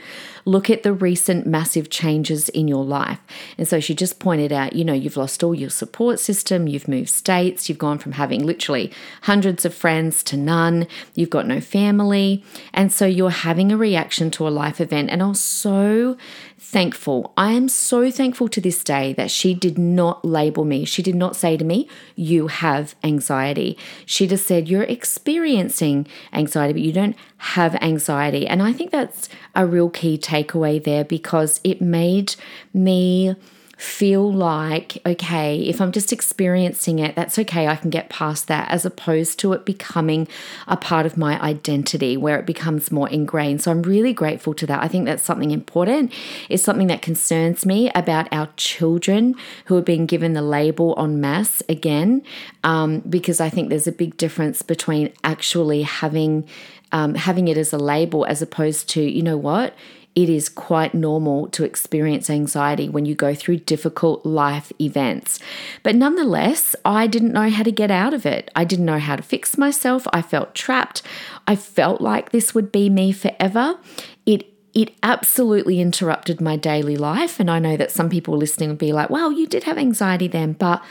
look 0.49 0.69
at 0.69 0.83
the 0.83 0.93
recent 0.93 1.45
massive 1.45 1.89
changes 1.89 2.49
in 2.49 2.67
your 2.67 2.83
life. 2.83 3.19
And 3.57 3.67
so 3.67 3.79
she 3.79 3.93
just 3.93 4.19
pointed 4.19 4.51
out, 4.51 4.73
you 4.73 4.83
know, 4.83 4.93
you've 4.93 5.17
lost 5.17 5.43
all 5.43 5.53
your 5.53 5.69
support 5.69 6.19
system, 6.19 6.67
you've 6.67 6.87
moved 6.87 7.09
states, 7.09 7.69
you've 7.69 7.77
gone 7.77 7.99
from 7.99 8.13
having 8.13 8.45
literally 8.45 8.91
hundreds 9.23 9.65
of 9.65 9.73
friends 9.73 10.23
to 10.23 10.37
none, 10.37 10.87
you've 11.13 11.29
got 11.29 11.45
no 11.47 11.61
family. 11.61 12.43
And 12.73 12.91
so 12.91 13.05
you're 13.05 13.29
having 13.29 13.71
a 13.71 13.77
reaction 13.77 14.31
to 14.31 14.47
a 14.47 14.49
life 14.49 14.81
event. 14.81 15.09
And 15.09 15.21
I 15.21 15.27
was 15.27 15.39
so 15.39 16.17
thankful. 16.59 17.33
I 17.37 17.53
am 17.53 17.69
so 17.69 18.11
thankful 18.11 18.49
to 18.49 18.61
this 18.61 18.83
day 18.83 19.13
that 19.13 19.31
she 19.31 19.53
did 19.53 19.77
not 19.77 20.23
label 20.25 20.65
me. 20.65 20.85
She 20.85 21.01
did 21.01 21.15
not 21.15 21.35
say 21.35 21.57
to 21.57 21.63
me, 21.63 21.87
You 22.15 22.47
have 22.47 22.95
anxiety. 23.03 23.77
She 24.05 24.27
just 24.27 24.45
said, 24.45 24.67
You're 24.67 24.83
experiencing 24.83 26.07
anxiety, 26.33 26.73
but 26.73 26.81
you 26.81 26.93
don't 26.93 27.15
have 27.37 27.75
anxiety. 27.75 28.45
And 28.45 28.61
I 28.61 28.73
think 28.73 28.91
that's 28.91 29.29
a 29.55 29.65
real 29.65 29.89
key 29.89 30.17
takeaway 30.17 30.83
there 30.83 31.05
because 31.05 31.61
it 31.63 31.81
made 31.81 32.35
me 32.73 33.35
feel 33.79 34.29
like, 34.29 34.97
okay, 35.05 35.61
if 35.61 35.79
I'm 35.79 35.93
just 35.93 36.11
experiencing 36.11 36.99
it, 36.99 37.15
that's 37.15 37.39
okay, 37.39 37.65
I 37.65 37.77
can 37.77 37.89
get 37.89 38.09
past 38.09 38.49
that, 38.49 38.69
as 38.69 38.85
opposed 38.85 39.39
to 39.39 39.53
it 39.53 39.63
becoming 39.63 40.27
a 40.67 40.75
part 40.75 41.05
of 41.05 41.15
my 41.15 41.41
identity 41.41 42.17
where 42.17 42.37
it 42.37 42.45
becomes 42.45 42.91
more 42.91 43.07
ingrained. 43.07 43.61
So 43.61 43.71
I'm 43.71 43.81
really 43.81 44.11
grateful 44.11 44.53
to 44.55 44.67
that. 44.67 44.83
I 44.83 44.89
think 44.89 45.05
that's 45.05 45.23
something 45.23 45.51
important. 45.51 46.11
It's 46.49 46.61
something 46.61 46.87
that 46.87 47.01
concerns 47.01 47.65
me 47.65 47.89
about 47.95 48.27
our 48.33 48.49
children 48.57 49.35
who 49.65 49.77
are 49.77 49.81
being 49.81 50.05
given 50.05 50.33
the 50.33 50.41
label 50.41 50.93
en 50.97 51.21
masse 51.21 51.63
again, 51.69 52.21
um, 52.65 52.99
because 53.09 53.39
I 53.39 53.49
think 53.49 53.69
there's 53.69 53.87
a 53.87 53.93
big 53.93 54.17
difference 54.17 54.61
between 54.61 55.13
actually 55.23 55.83
having. 55.83 56.45
Um, 56.91 57.13
having 57.13 57.47
it 57.49 57.55
as 57.55 57.71
a 57.71 57.77
label 57.77 58.25
as 58.25 58.41
opposed 58.41 58.89
to, 58.89 59.01
you 59.03 59.21
know 59.21 59.37
what, 59.37 59.75
it 60.15 60.29
is 60.29 60.49
quite 60.49 60.93
normal 60.93 61.47
to 61.49 61.63
experience 61.63 62.29
anxiety 62.29 62.89
when 62.89 63.05
you 63.05 63.15
go 63.15 63.33
through 63.35 63.57
difficult 63.57 64.25
life 64.25 64.71
events. 64.81 65.39
But 65.83 65.95
nonetheless, 65.95 66.75
I 66.83 67.07
didn't 67.07 67.31
know 67.31 67.49
how 67.49 67.63
to 67.63 67.71
get 67.71 67.91
out 67.91 68.13
of 68.13 68.25
it. 68.25 68.49
I 68.55 68.63
didn't 68.63 68.85
know 68.85 68.99
how 68.99 69.15
to 69.15 69.23
fix 69.23 69.57
myself. 69.57 70.07
I 70.11 70.21
felt 70.21 70.55
trapped. 70.55 71.03
I 71.47 71.55
felt 71.55 72.01
like 72.01 72.31
this 72.31 72.53
would 72.53 72.71
be 72.71 72.89
me 72.89 73.11
forever. 73.11 73.77
It 74.25 74.45
it 74.73 74.95
absolutely 75.01 75.79
interrupted 75.79 76.39
my 76.39 76.55
daily 76.55 76.95
life. 76.95 77.39
And 77.39 77.49
I 77.49 77.59
know 77.59 77.75
that 77.77 77.91
some 77.91 78.09
people 78.09 78.37
listening 78.37 78.69
would 78.69 78.77
be 78.77 78.93
like, 78.93 79.09
well, 79.09 79.31
you 79.31 79.47
did 79.47 79.63
have 79.63 79.77
anxiety 79.77 80.27
then. 80.27 80.53
But 80.53 80.83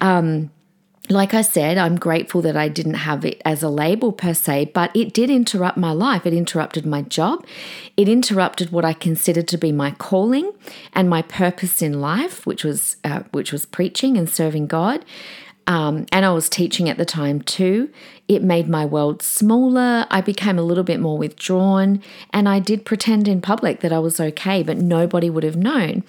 um, 0.00 0.50
like 1.10 1.34
I 1.34 1.42
said, 1.42 1.76
I'm 1.76 1.96
grateful 1.96 2.40
that 2.42 2.56
I 2.56 2.68
didn't 2.68 2.94
have 2.94 3.24
it 3.24 3.42
as 3.44 3.62
a 3.62 3.68
label 3.68 4.10
per 4.10 4.32
se, 4.32 4.70
but 4.72 4.94
it 4.96 5.12
did 5.12 5.28
interrupt 5.28 5.76
my 5.76 5.92
life. 5.92 6.24
It 6.24 6.32
interrupted 6.32 6.86
my 6.86 7.02
job. 7.02 7.44
It 7.96 8.08
interrupted 8.08 8.70
what 8.70 8.84
I 8.86 8.94
considered 8.94 9.46
to 9.48 9.58
be 9.58 9.70
my 9.70 9.90
calling 9.92 10.50
and 10.94 11.10
my 11.10 11.20
purpose 11.20 11.82
in 11.82 12.00
life, 12.00 12.46
which 12.46 12.64
was 12.64 12.96
uh, 13.04 13.24
which 13.32 13.52
was 13.52 13.66
preaching 13.66 14.16
and 14.16 14.30
serving 14.30 14.66
God. 14.66 15.04
Um, 15.66 16.06
and 16.12 16.24
I 16.24 16.32
was 16.32 16.48
teaching 16.48 16.88
at 16.88 16.98
the 16.98 17.06
time 17.06 17.40
too. 17.40 17.90
It 18.26 18.42
made 18.42 18.68
my 18.68 18.86
world 18.86 19.20
smaller. 19.22 20.06
I 20.10 20.22
became 20.22 20.58
a 20.58 20.62
little 20.62 20.82
bit 20.82 20.98
more 20.98 21.18
withdrawn, 21.18 22.02
and 22.32 22.48
I 22.48 22.58
did 22.58 22.86
pretend 22.86 23.28
in 23.28 23.42
public 23.42 23.80
that 23.80 23.92
I 23.92 23.98
was 23.98 24.18
okay, 24.18 24.62
but 24.62 24.78
nobody 24.78 25.28
would 25.28 25.44
have 25.44 25.56
known. 25.56 26.04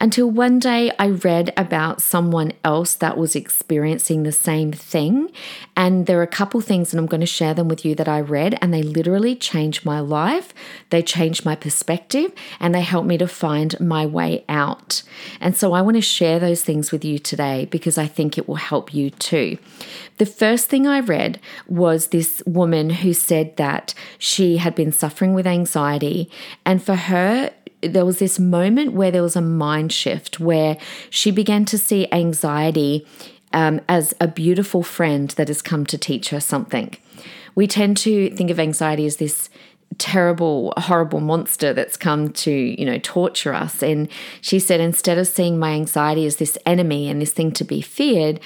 Until 0.00 0.30
one 0.30 0.58
day 0.58 0.92
I 0.98 1.08
read 1.08 1.52
about 1.56 2.02
someone 2.02 2.52
else 2.62 2.94
that 2.94 3.16
was 3.16 3.34
experiencing 3.34 4.22
the 4.22 4.32
same 4.32 4.72
thing. 4.72 5.30
And 5.74 6.06
there 6.06 6.20
are 6.20 6.22
a 6.22 6.26
couple 6.26 6.60
things, 6.60 6.92
and 6.92 7.00
I'm 7.00 7.06
going 7.06 7.20
to 7.20 7.26
share 7.26 7.54
them 7.54 7.68
with 7.68 7.84
you 7.84 7.94
that 7.94 8.08
I 8.08 8.20
read, 8.20 8.58
and 8.60 8.72
they 8.72 8.82
literally 8.82 9.34
changed 9.34 9.86
my 9.86 10.00
life. 10.00 10.52
They 10.90 11.02
changed 11.02 11.46
my 11.46 11.56
perspective, 11.56 12.30
and 12.60 12.74
they 12.74 12.82
helped 12.82 13.08
me 13.08 13.16
to 13.18 13.26
find 13.26 13.78
my 13.80 14.04
way 14.04 14.44
out. 14.50 15.02
And 15.40 15.56
so 15.56 15.72
I 15.72 15.80
want 15.80 15.96
to 15.96 16.02
share 16.02 16.38
those 16.38 16.62
things 16.62 16.92
with 16.92 17.04
you 17.04 17.18
today 17.18 17.64
because 17.64 17.96
I 17.96 18.06
think 18.06 18.36
it 18.36 18.46
will 18.46 18.56
help 18.56 18.92
you 18.92 19.10
too. 19.10 19.56
The 20.18 20.26
first 20.26 20.68
thing 20.68 20.86
I 20.86 21.00
read 21.00 21.37
was 21.66 22.08
this 22.08 22.42
woman 22.46 22.90
who 22.90 23.12
said 23.12 23.56
that 23.56 23.94
she 24.18 24.58
had 24.58 24.74
been 24.74 24.92
suffering 24.92 25.34
with 25.34 25.46
anxiety, 25.46 26.30
and 26.64 26.82
for 26.82 26.94
her, 26.96 27.50
there 27.80 28.04
was 28.04 28.18
this 28.18 28.38
moment 28.38 28.92
where 28.92 29.10
there 29.10 29.22
was 29.22 29.36
a 29.36 29.40
mind 29.40 29.92
shift 29.92 30.40
where 30.40 30.76
she 31.10 31.30
began 31.30 31.64
to 31.66 31.78
see 31.78 32.10
anxiety 32.12 33.06
um, 33.52 33.80
as 33.88 34.14
a 34.20 34.28
beautiful 34.28 34.82
friend 34.82 35.30
that 35.30 35.48
has 35.48 35.62
come 35.62 35.86
to 35.86 35.96
teach 35.96 36.30
her 36.30 36.40
something. 36.40 36.96
We 37.54 37.66
tend 37.66 37.96
to 37.98 38.30
think 38.30 38.50
of 38.50 38.60
anxiety 38.60 39.06
as 39.06 39.16
this 39.16 39.48
terrible 39.96 40.72
horrible 40.76 41.20
monster 41.20 41.72
that's 41.72 41.96
come 41.96 42.30
to 42.30 42.52
you 42.52 42.84
know 42.84 42.98
torture 42.98 43.54
us 43.54 43.82
and 43.82 44.08
she 44.42 44.58
said 44.58 44.80
instead 44.80 45.16
of 45.16 45.26
seeing 45.26 45.58
my 45.58 45.72
anxiety 45.72 46.26
as 46.26 46.36
this 46.36 46.58
enemy 46.66 47.08
and 47.08 47.22
this 47.22 47.32
thing 47.32 47.50
to 47.50 47.64
be 47.64 47.80
feared 47.80 48.38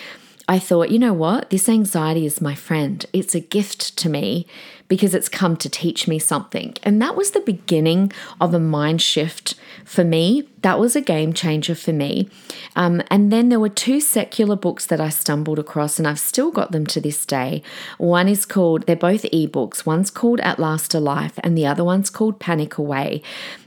I 0.48 0.58
thought, 0.58 0.90
you 0.90 0.98
know 0.98 1.12
what? 1.12 1.50
This 1.50 1.68
anxiety 1.68 2.26
is 2.26 2.40
my 2.40 2.54
friend. 2.54 3.04
It's 3.12 3.34
a 3.34 3.40
gift 3.40 3.96
to 3.98 4.08
me 4.08 4.46
because 4.88 5.14
it's 5.14 5.28
come 5.28 5.56
to 5.56 5.70
teach 5.70 6.06
me 6.06 6.18
something. 6.18 6.74
And 6.82 7.00
that 7.00 7.16
was 7.16 7.30
the 7.30 7.40
beginning 7.40 8.12
of 8.40 8.52
a 8.52 8.58
mind 8.58 9.00
shift 9.00 9.54
for 9.84 10.04
me. 10.04 10.48
That 10.60 10.78
was 10.78 10.94
a 10.94 11.00
game 11.00 11.32
changer 11.32 11.74
for 11.74 11.92
me. 11.92 12.28
Um, 12.76 13.02
and 13.08 13.32
then 13.32 13.48
there 13.48 13.60
were 13.60 13.68
two 13.68 14.00
secular 14.00 14.56
books 14.56 14.84
that 14.86 15.00
I 15.00 15.08
stumbled 15.08 15.58
across, 15.58 15.98
and 15.98 16.06
I've 16.06 16.18
still 16.18 16.50
got 16.50 16.72
them 16.72 16.86
to 16.86 17.00
this 17.00 17.24
day. 17.24 17.62
One 17.96 18.28
is 18.28 18.44
called, 18.44 18.86
they're 18.86 18.96
both 18.96 19.22
ebooks. 19.22 19.86
One's 19.86 20.10
called 20.10 20.40
At 20.40 20.58
Last 20.58 20.92
a 20.94 21.00
Life, 21.00 21.38
and 21.42 21.56
the 21.56 21.66
other 21.66 21.84
one's 21.84 22.10
called 22.10 22.38
Panic 22.38 22.76
Away. 22.76 23.22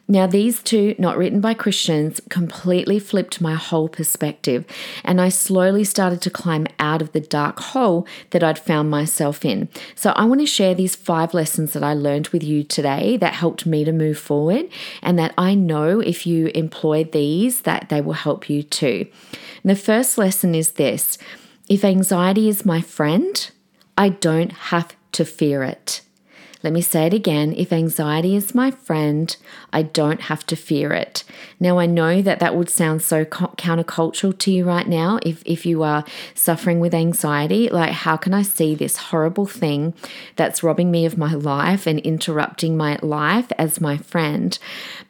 Now, 0.07 0.27
these 0.27 0.61
two, 0.61 0.93
not 0.99 1.17
written 1.17 1.41
by 1.41 1.55
Christians, 1.55 2.21
completely 2.29 2.99
flipped 2.99 3.41
my 3.41 3.55
whole 3.55 3.89
perspective, 3.89 4.63
and 5.03 5.19
I 5.19 5.29
slowly 5.29 5.83
started 5.83 6.21
to 6.21 6.29
climb 6.29 6.67
out 6.77 7.01
of 7.01 7.11
the 7.11 7.19
dark 7.19 7.59
hole 7.59 8.07
that 8.29 8.43
I'd 8.43 8.59
found 8.59 8.91
myself 8.91 9.43
in. 9.43 9.67
So, 9.95 10.11
I 10.11 10.25
want 10.25 10.41
to 10.41 10.45
share 10.45 10.75
these 10.75 10.95
five 10.95 11.33
lessons 11.33 11.73
that 11.73 11.83
I 11.83 11.95
learned 11.95 12.27
with 12.27 12.43
you 12.43 12.63
today 12.63 13.17
that 13.17 13.33
helped 13.33 13.65
me 13.65 13.83
to 13.83 13.91
move 13.91 14.19
forward, 14.19 14.69
and 15.01 15.17
that 15.17 15.33
I 15.39 15.55
know 15.55 16.01
if 16.01 16.27
you 16.27 16.51
employ 16.53 17.03
these, 17.03 17.61
that 17.61 17.89
they 17.89 17.99
will 17.99 18.13
help 18.13 18.47
you 18.47 18.61
too. 18.61 19.07
And 19.63 19.71
the 19.71 19.75
first 19.75 20.19
lesson 20.19 20.53
is 20.53 20.73
this 20.73 21.17
if 21.67 21.83
anxiety 21.83 22.47
is 22.47 22.63
my 22.63 22.79
friend, 22.79 23.49
I 23.97 24.09
don't 24.09 24.51
have 24.51 24.95
to 25.13 25.25
fear 25.25 25.63
it. 25.63 26.01
Let 26.65 26.73
me 26.73 26.81
say 26.81 27.05
it 27.05 27.13
again 27.13 27.53
if 27.55 27.71
anxiety 27.71 28.35
is 28.35 28.55
my 28.55 28.71
friend, 28.71 29.37
I 29.71 29.83
don't 29.83 30.21
have 30.21 30.43
to 30.47 30.55
fear 30.55 30.93
it. 30.93 31.23
Now, 31.59 31.77
I 31.77 31.85
know 31.85 32.23
that 32.23 32.39
that 32.39 32.55
would 32.55 32.71
sound 32.71 33.03
so 33.03 33.23
countercultural 33.23 34.35
to 34.39 34.51
you 34.51 34.65
right 34.65 34.87
now 34.87 35.19
if, 35.21 35.43
if 35.45 35.63
you 35.63 35.83
are 35.83 36.03
suffering 36.33 36.79
with 36.79 36.95
anxiety. 36.95 37.69
Like, 37.69 37.91
how 37.91 38.17
can 38.17 38.33
I 38.33 38.41
see 38.41 38.73
this 38.73 38.97
horrible 38.97 39.45
thing 39.45 39.93
that's 40.37 40.63
robbing 40.63 40.89
me 40.89 41.05
of 41.05 41.19
my 41.19 41.35
life 41.35 41.85
and 41.85 41.99
interrupting 41.99 42.75
my 42.75 42.97
life 43.03 43.51
as 43.59 43.79
my 43.79 43.97
friend? 43.97 44.57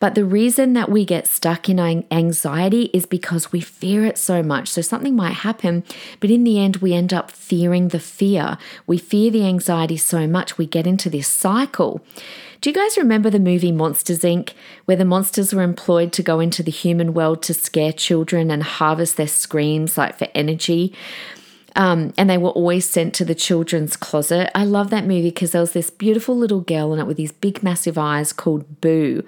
But 0.02 0.16
the 0.16 0.26
reason 0.26 0.74
that 0.74 0.92
we 0.92 1.06
get 1.06 1.26
stuck 1.26 1.70
in 1.70 1.80
anxiety 2.12 2.90
is 2.94 3.06
because 3.06 3.54
we 3.54 3.62
fear 3.62 4.06
it 4.06 4.18
so 4.18 4.44
much. 4.44 4.68
So, 4.68 4.82
something 4.82 5.16
might 5.16 5.36
happen, 5.36 5.86
but 6.20 6.30
in 6.30 6.44
the 6.44 6.60
end, 6.60 6.78
we 6.78 6.94
end 6.94 7.14
up 7.14 7.32
fearing 7.32 7.88
the 7.88 8.00
fear. 8.00 8.58
We 8.86 8.98
fear 8.98 9.32
the 9.32 9.46
anxiety 9.46 9.96
so 9.96 10.28
much, 10.28 10.58
we 10.58 10.66
get 10.66 10.86
into 10.86 11.10
this 11.10 11.30
cycle. 11.46 12.02
Do 12.62 12.72
you 12.72 12.74
guys 12.74 12.98
remember 12.98 13.30
the 13.30 13.40
movie 13.40 13.72
Monsters 13.72 14.22
Inc., 14.22 14.54
where 14.86 14.98
the 14.98 15.06
monsters 15.06 15.54
were 15.54 15.62
employed 15.62 16.12
to 16.14 16.24
go 16.24 16.40
into 16.40 16.64
the 16.64 16.72
human 16.72 17.14
world 17.14 17.44
to 17.44 17.54
scare 17.54 17.94
children 17.94 18.50
and 18.50 18.64
harvest 18.64 19.16
their 19.16 19.28
screams 19.28 19.96
like 19.96 20.18
for 20.18 20.28
energy? 20.34 20.92
Um, 21.76 22.14
and 22.18 22.28
they 22.28 22.40
were 22.40 22.50
always 22.50 22.90
sent 22.90 23.14
to 23.16 23.26
the 23.26 23.36
children's 23.36 23.96
closet. 23.96 24.50
I 24.58 24.66
love 24.66 24.90
that 24.90 25.06
movie 25.06 25.30
because 25.30 25.52
there 25.52 25.62
was 25.62 25.74
this 25.74 25.92
beautiful 25.92 26.36
little 26.36 26.62
girl 26.62 26.94
in 26.94 27.00
it 27.00 27.06
with 27.06 27.18
these 27.18 27.32
big, 27.32 27.62
massive 27.62 28.00
eyes 28.00 28.34
called 28.34 28.82
Boo. 28.82 29.24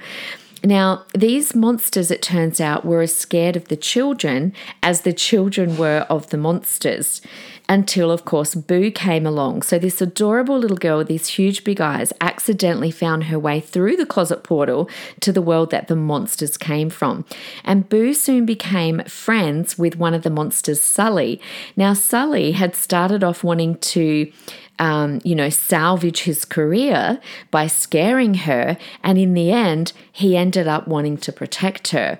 Now, 0.63 1.05
these 1.13 1.53
monsters, 1.53 2.09
it 2.09 2.21
turns 2.21 2.59
out, 2.59 2.85
were 2.85 3.01
as 3.01 3.15
scared 3.15 3.55
of 3.55 3.67
the 3.67 3.75
children 3.75 4.53
as 4.81 5.01
the 5.01 5.13
children 5.13 5.77
were 5.77 6.05
of 6.09 6.29
the 6.29 6.37
monsters 6.37 7.21
until, 7.69 8.11
of 8.11 8.25
course, 8.25 8.55
Boo 8.55 8.91
came 8.91 9.25
along. 9.25 9.61
So, 9.61 9.77
this 9.77 10.01
adorable 10.01 10.57
little 10.57 10.77
girl 10.77 10.99
with 10.99 11.07
these 11.07 11.27
huge 11.27 11.63
big 11.63 11.81
eyes 11.81 12.13
accidentally 12.21 12.91
found 12.91 13.25
her 13.25 13.37
way 13.37 13.59
through 13.59 13.97
the 13.97 14.05
closet 14.05 14.43
portal 14.43 14.89
to 15.19 15.31
the 15.31 15.41
world 15.41 15.71
that 15.71 15.87
the 15.87 15.95
monsters 15.95 16.57
came 16.57 16.89
from. 16.89 17.25
And 17.63 17.89
Boo 17.89 18.13
soon 18.13 18.45
became 18.45 19.03
friends 19.03 19.77
with 19.77 19.97
one 19.97 20.13
of 20.13 20.23
the 20.23 20.29
monsters, 20.29 20.81
Sully. 20.81 21.41
Now, 21.75 21.93
Sully 21.93 22.53
had 22.53 22.75
started 22.75 23.23
off 23.23 23.43
wanting 23.43 23.77
to 23.77 24.31
um, 24.79 25.19
you 25.23 25.35
know, 25.35 25.49
salvage 25.49 26.23
his 26.23 26.45
career 26.45 27.19
by 27.51 27.67
scaring 27.67 28.35
her. 28.35 28.77
And 29.03 29.17
in 29.17 29.33
the 29.33 29.51
end, 29.51 29.93
he 30.11 30.37
ended 30.37 30.67
up 30.67 30.87
wanting 30.87 31.17
to 31.17 31.31
protect 31.31 31.89
her. 31.89 32.19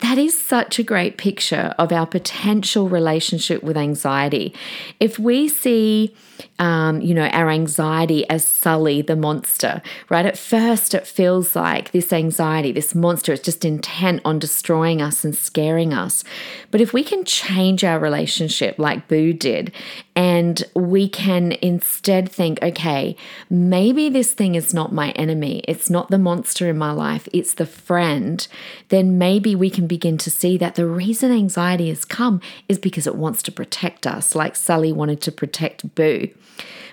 That 0.00 0.16
is 0.18 0.40
such 0.40 0.78
a 0.78 0.84
great 0.84 1.16
picture 1.16 1.74
of 1.78 1.92
our 1.92 2.06
potential 2.06 2.88
relationship 2.88 3.62
with 3.62 3.76
anxiety. 3.76 4.54
If 5.00 5.18
we 5.18 5.48
see, 5.48 6.14
um, 6.58 7.00
you 7.00 7.14
know, 7.14 7.26
our 7.28 7.50
anxiety 7.50 8.28
as 8.28 8.44
Sully 8.44 9.02
the 9.02 9.16
monster, 9.16 9.82
right? 10.08 10.26
At 10.26 10.38
first, 10.38 10.94
it 10.94 11.06
feels 11.06 11.54
like 11.54 11.92
this 11.92 12.12
anxiety, 12.12 12.72
this 12.72 12.94
monster, 12.94 13.32
is 13.32 13.40
just 13.40 13.64
intent 13.64 14.22
on 14.24 14.38
destroying 14.38 15.00
us 15.00 15.24
and 15.24 15.34
scaring 15.34 15.92
us. 15.92 16.24
But 16.70 16.80
if 16.80 16.92
we 16.92 17.02
can 17.04 17.24
change 17.24 17.84
our 17.84 17.98
relationship 17.98 18.78
like 18.78 19.08
Boo 19.08 19.32
did, 19.32 19.72
and 20.18 20.64
we 20.74 21.08
can 21.08 21.52
instead 21.62 22.28
think, 22.28 22.60
okay, 22.60 23.16
maybe 23.48 24.08
this 24.08 24.34
thing 24.34 24.56
is 24.56 24.74
not 24.74 24.92
my 24.92 25.12
enemy, 25.12 25.62
it's 25.68 25.88
not 25.88 26.10
the 26.10 26.18
monster 26.18 26.68
in 26.68 26.76
my 26.76 26.90
life, 26.90 27.28
it's 27.32 27.54
the 27.54 27.66
friend, 27.66 28.48
then 28.88 29.16
maybe 29.16 29.54
we 29.54 29.70
can 29.70 29.86
begin 29.86 30.18
to 30.18 30.30
see 30.30 30.58
that 30.58 30.74
the 30.74 30.86
reason 30.86 31.30
anxiety 31.30 31.88
has 31.88 32.04
come 32.04 32.40
is 32.68 32.78
because 32.78 33.06
it 33.06 33.14
wants 33.14 33.42
to 33.44 33.52
protect 33.52 34.08
us, 34.08 34.34
like 34.34 34.56
Sully 34.56 34.92
wanted 34.92 35.20
to 35.20 35.30
protect 35.30 35.94
Boo. 35.94 36.27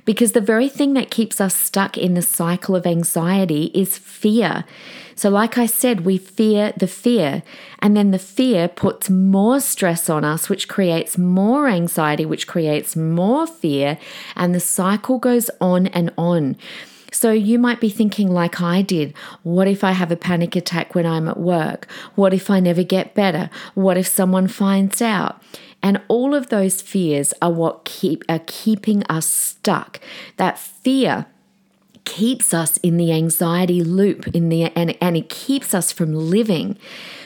Because 0.05 0.33
the 0.33 0.41
very 0.41 0.69
thing 0.69 0.93
that 0.93 1.09
keeps 1.09 1.41
us 1.41 1.55
stuck 1.55 1.97
in 1.97 2.13
the 2.13 2.21
cycle 2.21 2.75
of 2.75 2.85
anxiety 2.85 3.71
is 3.73 3.97
fear. 3.97 4.63
So, 5.15 5.29
like 5.29 5.57
I 5.57 5.65
said, 5.65 6.05
we 6.05 6.17
fear 6.17 6.73
the 6.77 6.87
fear, 6.87 7.41
and 7.79 7.95
then 7.95 8.11
the 8.11 8.19
fear 8.19 8.67
puts 8.67 9.09
more 9.09 9.59
stress 9.61 10.09
on 10.09 10.23
us, 10.25 10.49
which 10.49 10.67
creates 10.67 11.17
more 11.17 11.67
anxiety, 11.67 12.25
which 12.25 12.47
creates 12.47 12.95
more 12.95 13.47
fear, 13.47 13.97
and 14.35 14.53
the 14.53 14.59
cycle 14.59 15.17
goes 15.17 15.49
on 15.61 15.87
and 15.87 16.11
on. 16.17 16.57
So 17.15 17.31
you 17.31 17.57
might 17.57 17.79
be 17.79 17.89
thinking, 17.89 18.29
like 18.29 18.59
I 18.61 18.81
did, 18.81 19.13
what 19.43 19.69
if 19.69 19.85
I 19.85 19.93
have 19.93 20.11
a 20.11 20.17
panic 20.17 20.53
attack 20.53 20.93
when 20.95 21.05
I'm 21.05 21.29
at 21.29 21.39
work? 21.39 21.87
What 22.15 22.33
if 22.33 22.49
I 22.49 22.59
never 22.59 22.83
get 22.83 23.15
better? 23.15 23.49
What 23.73 23.97
if 23.97 24.05
someone 24.05 24.49
finds 24.49 25.01
out? 25.01 25.41
And 25.85 26.01
all 26.07 26.33
of 26.33 26.49
those 26.49 26.81
fears 26.81 27.31
are 27.43 27.51
what 27.51 27.85
keep 27.85 28.23
are 28.27 28.41
keeping 28.47 29.03
us 29.03 29.27
stuck. 29.27 29.99
That 30.37 30.57
fear 30.57 31.27
keeps 32.05 32.55
us 32.55 32.77
in 32.77 32.97
the 32.97 33.11
anxiety 33.11 33.83
loop 33.83 34.27
in 34.29 34.49
the 34.49 34.63
and, 34.75 34.97
and 34.99 35.15
it 35.15 35.29
keeps 35.29 35.75
us 35.75 35.91
from 35.91 36.15
living. 36.15 36.79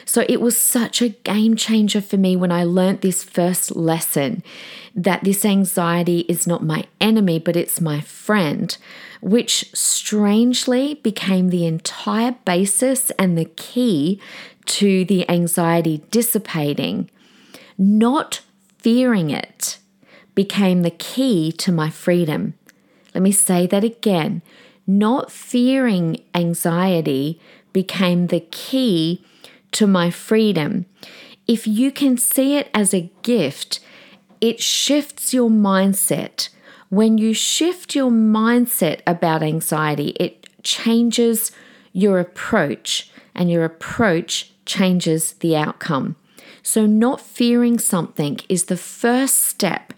So 0.04 0.26
it 0.28 0.42
was 0.42 0.58
such 0.58 1.02
a 1.02 1.10
game 1.10 1.56
changer 1.56 2.02
for 2.02 2.18
me 2.18 2.36
when 2.36 2.52
I 2.52 2.66
learnt 2.66 3.00
this 3.00 3.24
first 3.24 3.78
lesson 3.78 4.44
that 4.94 5.24
this 5.24 5.46
anxiety 5.46 6.26
is 6.28 6.46
not 6.46 6.62
my 6.62 6.84
enemy, 7.00 7.40
but 7.40 7.56
it's 7.56 7.80
my 7.80 8.02
friend, 8.02 8.78
which 9.22 9.74
strangely 9.74 10.96
became 10.96 11.48
the 11.48 11.66
entire 11.66 12.36
basis 12.44 13.10
and 13.12 13.38
the 13.38 13.46
key 13.46 14.20
to 14.66 15.06
the 15.06 15.30
anxiety 15.30 16.04
dissipating. 16.12 17.10
Not 17.78 18.42
fearing 18.80 19.30
it 19.30 19.78
became 20.36 20.82
the 20.82 20.92
key 20.92 21.52
to 21.54 21.72
my 21.72 21.90
freedom. 21.90 22.54
Let 23.14 23.22
me 23.22 23.32
say 23.32 23.68
that 23.68 23.84
again 23.84 24.42
not 24.90 25.32
fearing 25.32 26.20
anxiety 26.34 27.40
became 27.74 28.28
the 28.28 28.40
key 28.40 29.24
to 29.72 29.86
my 29.86 30.10
freedom. 30.10 30.88
If 31.48 31.68
you 31.68 31.92
can 31.92 32.18
see 32.18 32.58
it 32.58 32.70
as 32.74 32.92
a 32.92 33.12
gift, 33.22 33.80
it 34.42 34.60
shifts 34.60 35.32
your 35.32 35.52
mindset. 35.52 36.50
When 36.90 37.20
you 37.20 37.36
shift 37.36 37.96
your 37.96 38.10
mindset 38.10 39.02
about 39.06 39.44
anxiety, 39.44 40.16
it 40.20 40.48
changes 40.64 41.52
your 41.94 42.20
approach, 42.20 43.12
and 43.36 43.52
your 43.52 43.66
approach 43.66 44.52
changes 44.66 45.34
the 45.34 45.56
outcome. 45.56 46.16
So, 46.62 46.86
not 46.86 47.22
fearing 47.22 47.80
something 47.80 48.40
is 48.50 48.66
the 48.66 48.78
first 48.78 49.44
step 49.44 49.94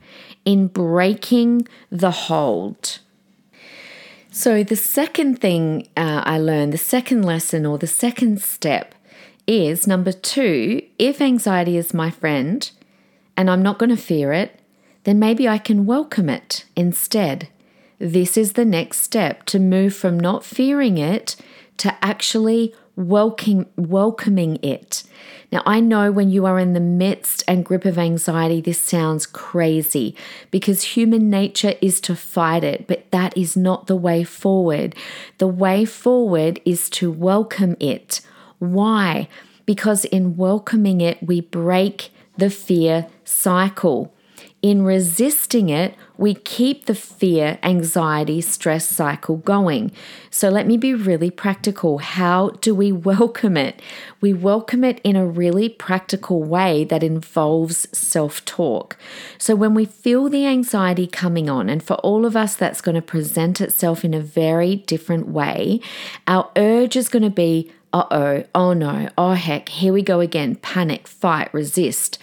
in 0.46 0.68
breaking 0.68 1.68
the 1.89 2.12
hold. 2.12 3.00
So, 4.32 4.63
the 4.63 4.75
second 4.75 5.41
thing 5.41 5.88
uh, 5.98 6.24
I 6.25 6.38
learned, 6.38 6.74
the 6.74 6.77
second 6.77 7.24
lesson 7.24 7.65
or 7.65 7.77
the 7.77 7.88
second 7.88 8.41
step 8.41 8.96
is 9.48 9.88
number 9.88 10.12
two 10.12 10.82
if 10.98 11.20
anxiety 11.20 11.75
is 11.75 11.94
my 11.94 12.10
friend 12.10 12.70
and 13.36 13.50
I'm 13.50 13.63
not 13.63 13.80
going 13.80 13.89
to 13.89 13.98
fear 13.98 14.32
it, 14.34 14.60
then 15.03 15.20
maybe 15.20 15.48
I 15.48 15.58
can 15.58 15.86
welcome 15.86 16.30
it 16.30 16.65
instead. 16.75 17.50
This 17.98 18.38
is 18.38 18.53
the 18.53 18.65
next 18.65 19.01
step 19.01 19.46
to 19.48 19.60
move 19.60 19.96
from 19.96 20.20
not 20.20 20.46
fearing 20.46 20.98
it 20.98 21.36
to 21.77 21.96
actually 22.03 22.74
welcoming, 22.96 23.68
welcoming 23.76 24.58
it. 24.64 25.04
Now, 25.52 25.64
I 25.66 25.82
know 25.82 26.12
when 26.12 26.30
you 26.30 26.46
are 26.46 26.58
in 26.58 26.74
the 26.74 26.80
midst 26.80 27.44
and 27.48 27.66
grip 27.66 27.84
of 27.84 27.98
anxiety, 27.98 28.62
this 28.62 28.80
sounds 28.82 29.26
crazy 29.26 30.16
because 30.50 30.84
human 30.84 31.30
nature 31.30 31.74
is 31.82 32.00
to 32.02 32.16
fight 32.16 32.64
it, 32.64 32.88
but 32.88 33.12
that 33.12 33.36
is 33.36 33.58
not 33.58 33.88
the 33.88 33.96
way 33.96 34.24
forward. 34.24 34.96
The 35.40 35.48
way 35.48 35.84
forward 35.84 36.62
is 36.64 36.90
to 36.92 37.12
welcome 37.12 37.76
it. 37.80 38.22
Why? 38.60 39.28
Because 39.66 40.06
in 40.06 40.38
welcoming 40.38 41.02
it, 41.02 41.22
we 41.22 41.42
break 41.42 42.12
the 42.38 42.50
fear 42.50 43.08
cycle. 43.26 44.14
In 44.62 44.84
resisting 44.84 45.70
it, 45.70 45.96
we 46.22 46.36
keep 46.36 46.86
the 46.86 46.94
fear, 46.94 47.58
anxiety, 47.63 48.42
stress 48.42 48.88
cycle 48.88 49.38
going. 49.38 49.92
So 50.30 50.50
let 50.50 50.68
me 50.68 50.78
be 50.78 50.94
really 50.94 51.32
practical. 51.32 51.98
How 51.98 52.51
do 52.62 52.75
we 52.75 52.92
welcome 53.12 53.58
it? 53.58 53.82
We 54.22 54.32
welcome 54.32 54.84
it 54.84 55.01
in 55.04 55.16
a 55.16 55.25
really 55.25 55.68
practical 55.68 56.44
way 56.44 56.84
that 56.84 57.01
involves 57.01 57.88
self 57.92 58.46
talk. 58.46 58.98
So 59.40 59.56
when 59.56 59.74
we 59.74 59.86
feel 59.86 60.30
the 60.30 60.46
anxiety 60.46 61.08
coming 61.08 61.50
on, 61.50 61.70
and 61.70 61.82
for 61.82 61.96
all 61.96 62.28
of 62.28 62.36
us, 62.36 62.56
that's 62.56 62.82
going 62.82 62.96
to 62.96 63.01
present 63.01 63.60
itself 63.60 64.06
in 64.06 64.13
a 64.13 64.22
very 64.22 64.75
different 64.75 65.27
way, 65.27 65.81
our 66.27 66.51
urge 66.55 66.96
is 66.96 67.10
going 67.10 67.24
to 67.24 67.31
be, 67.31 67.72
uh 67.94 68.05
oh, 68.12 68.44
oh 68.53 68.74
no, 68.74 69.10
oh 69.18 69.34
heck, 69.34 69.70
here 69.70 69.92
we 69.92 70.03
go 70.03 70.20
again, 70.20 70.53
panic, 70.57 71.07
fight, 71.07 71.51
resist. 71.51 72.20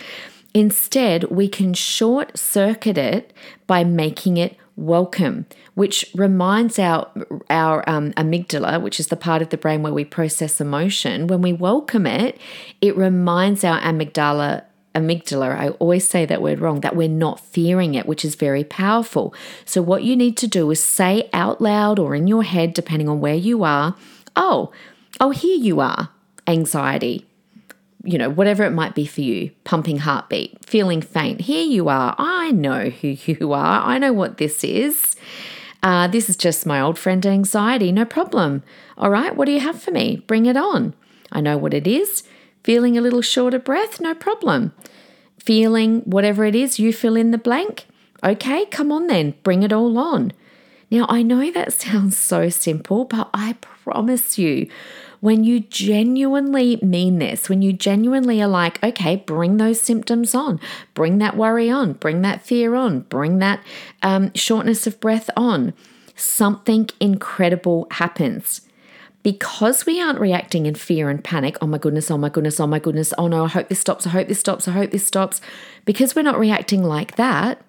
Instead, 0.54 1.24
we 1.24 1.48
can 1.48 1.74
short 1.74 2.38
circuit 2.38 2.98
it 2.98 3.32
by 3.66 3.84
making 3.84 4.36
it 4.36 4.56
welcome, 4.76 5.44
which 5.74 6.06
reminds 6.14 6.78
our 6.78 7.10
our 7.50 7.88
um, 7.88 8.12
amygdala, 8.12 8.80
which 8.80 8.98
is 8.98 9.08
the 9.08 9.16
part 9.16 9.42
of 9.42 9.50
the 9.50 9.56
brain 9.56 9.82
where 9.82 9.92
we 9.92 10.04
process 10.04 10.60
emotion. 10.60 11.26
When 11.26 11.42
we 11.42 11.52
welcome 11.52 12.06
it, 12.06 12.38
it 12.80 12.96
reminds 12.96 13.64
our 13.64 13.80
amygdala 13.80 14.64
amygdala, 14.94 15.56
I 15.56 15.68
always 15.70 16.08
say 16.08 16.26
that 16.26 16.42
word 16.42 16.60
wrong, 16.60 16.80
that 16.80 16.96
we're 16.96 17.08
not 17.08 17.40
fearing 17.40 17.94
it, 17.94 18.06
which 18.06 18.24
is 18.24 18.34
very 18.34 18.64
powerful. 18.64 19.34
So, 19.64 19.82
what 19.82 20.02
you 20.02 20.16
need 20.16 20.36
to 20.38 20.46
do 20.46 20.70
is 20.70 20.82
say 20.82 21.28
out 21.32 21.60
loud 21.60 21.98
or 21.98 22.14
in 22.14 22.26
your 22.26 22.42
head, 22.42 22.74
depending 22.74 23.08
on 23.08 23.20
where 23.20 23.34
you 23.34 23.64
are, 23.64 23.94
oh, 24.34 24.72
oh, 25.20 25.30
here 25.30 25.58
you 25.58 25.80
are, 25.80 26.10
anxiety 26.46 27.27
you 28.08 28.16
know, 28.16 28.30
whatever 28.30 28.64
it 28.64 28.70
might 28.70 28.94
be 28.94 29.04
for 29.04 29.20
you, 29.20 29.50
pumping 29.64 29.98
heartbeat, 29.98 30.64
feeling 30.64 31.02
faint. 31.02 31.42
Here 31.42 31.64
you 31.64 31.88
are. 31.90 32.14
I 32.16 32.50
know 32.52 32.88
who 33.00 33.08
you 33.08 33.52
are. 33.52 33.82
I 33.82 33.98
know 33.98 34.12
what 34.12 34.38
this 34.38 34.64
is. 34.64 35.14
Uh, 35.82 36.08
this 36.08 36.28
is 36.28 36.36
just 36.36 36.66
my 36.66 36.80
old 36.80 36.98
friend 36.98 37.24
anxiety. 37.26 37.92
No 37.92 38.04
problem. 38.04 38.62
All 38.96 39.10
right, 39.10 39.36
what 39.36 39.44
do 39.44 39.52
you 39.52 39.60
have 39.60 39.80
for 39.80 39.90
me? 39.90 40.24
Bring 40.26 40.46
it 40.46 40.56
on. 40.56 40.94
I 41.30 41.40
know 41.40 41.58
what 41.58 41.74
it 41.74 41.86
is. 41.86 42.22
Feeling 42.64 42.96
a 42.96 43.02
little 43.02 43.22
short 43.22 43.54
of 43.54 43.62
breath? 43.62 44.00
No 44.00 44.14
problem. 44.14 44.72
Feeling 45.38 46.00
whatever 46.00 46.44
it 46.44 46.54
is, 46.54 46.78
you 46.78 46.92
fill 46.92 47.14
in 47.14 47.30
the 47.30 47.38
blank? 47.38 47.86
Okay, 48.24 48.64
come 48.66 48.90
on 48.90 49.06
then, 49.06 49.34
bring 49.42 49.62
it 49.62 49.72
all 49.72 49.96
on. 49.98 50.32
Now, 50.90 51.06
I 51.08 51.22
know 51.22 51.50
that 51.50 51.72
sounds 51.84 52.16
so 52.16 52.48
simple, 52.48 53.04
but 53.04 53.28
I 53.34 53.54
promise 53.84 54.38
you, 54.38 54.68
when 55.20 55.42
you 55.44 55.60
genuinely 55.60 56.78
mean 56.82 57.18
this, 57.18 57.48
when 57.48 57.62
you 57.62 57.72
genuinely 57.72 58.40
are 58.40 58.48
like, 58.48 58.82
okay, 58.82 59.16
bring 59.16 59.56
those 59.56 59.80
symptoms 59.80 60.34
on, 60.34 60.60
bring 60.94 61.18
that 61.18 61.36
worry 61.36 61.68
on, 61.68 61.94
bring 61.94 62.22
that 62.22 62.42
fear 62.42 62.74
on, 62.74 63.00
bring 63.00 63.38
that 63.38 63.62
um, 64.02 64.32
shortness 64.34 64.86
of 64.86 65.00
breath 65.00 65.28
on, 65.36 65.72
something 66.14 66.88
incredible 67.00 67.86
happens. 67.92 68.62
Because 69.24 69.84
we 69.84 70.00
aren't 70.00 70.20
reacting 70.20 70.66
in 70.66 70.76
fear 70.76 71.10
and 71.10 71.22
panic, 71.22 71.56
oh 71.60 71.66
my 71.66 71.78
goodness, 71.78 72.10
oh 72.10 72.16
my 72.16 72.28
goodness, 72.28 72.60
oh 72.60 72.68
my 72.68 72.78
goodness, 72.78 73.12
oh 73.18 73.26
no, 73.26 73.44
I 73.44 73.48
hope 73.48 73.68
this 73.68 73.80
stops, 73.80 74.06
I 74.06 74.10
hope 74.10 74.28
this 74.28 74.38
stops, 74.38 74.68
I 74.68 74.72
hope 74.72 74.92
this 74.92 75.06
stops. 75.06 75.40
Because 75.84 76.14
we're 76.14 76.22
not 76.22 76.38
reacting 76.38 76.84
like 76.84 77.16
that, 77.16 77.60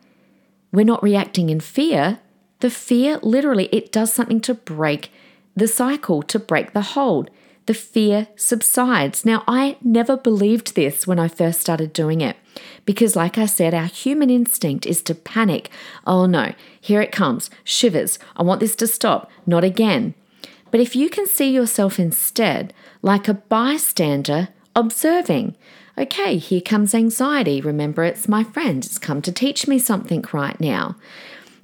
we're 0.72 0.86
not 0.86 1.02
reacting 1.02 1.50
in 1.50 1.60
fear. 1.60 2.20
The 2.60 2.70
fear 2.70 3.20
literally, 3.24 3.68
it 3.72 3.92
does 3.92 4.14
something 4.14 4.40
to 4.42 4.54
break 4.54 5.12
the 5.56 5.68
cycle, 5.68 6.22
to 6.24 6.38
break 6.38 6.74
the 6.74 6.82
hold 6.82 7.32
the 7.70 7.74
fear 7.76 8.28
subsides. 8.36 9.24
Now, 9.24 9.44
I 9.48 9.78
never 9.84 10.18
believed 10.18 10.74
this 10.74 11.06
when 11.06 11.20
I 11.20 11.28
first 11.28 11.62
started 11.62 11.94
doing 11.94 12.20
it 12.20 12.36
because, 12.84 13.16
like 13.16 13.38
I 13.38 13.46
said, 13.46 13.76
our 13.76 13.86
human 13.86 14.32
instinct 14.32 14.88
is 14.88 15.04
to 15.04 15.14
panic. 15.14 15.70
Oh 16.08 16.26
no, 16.26 16.56
here 16.82 17.00
it 17.00 17.12
comes, 17.12 17.52
shivers. 17.64 18.18
I 18.36 18.42
want 18.42 18.60
this 18.60 18.76
to 18.78 18.88
stop, 18.88 19.30
not 19.46 19.64
again. 19.64 20.16
But 20.72 20.80
if 20.80 20.96
you 20.96 21.12
can 21.12 21.28
see 21.28 21.52
yourself 21.52 22.00
instead 22.00 22.74
like 23.04 23.28
a 23.28 23.36
bystander 23.36 24.48
observing, 24.76 25.56
okay, 25.96 26.38
here 26.38 26.62
comes 26.62 26.96
anxiety. 26.96 27.62
Remember, 27.62 28.04
it's 28.04 28.28
my 28.28 28.44
friend. 28.44 28.84
It's 28.84 28.98
come 28.98 29.22
to 29.22 29.32
teach 29.32 29.68
me 29.68 29.78
something 29.78 30.26
right 30.34 30.60
now 30.60 30.96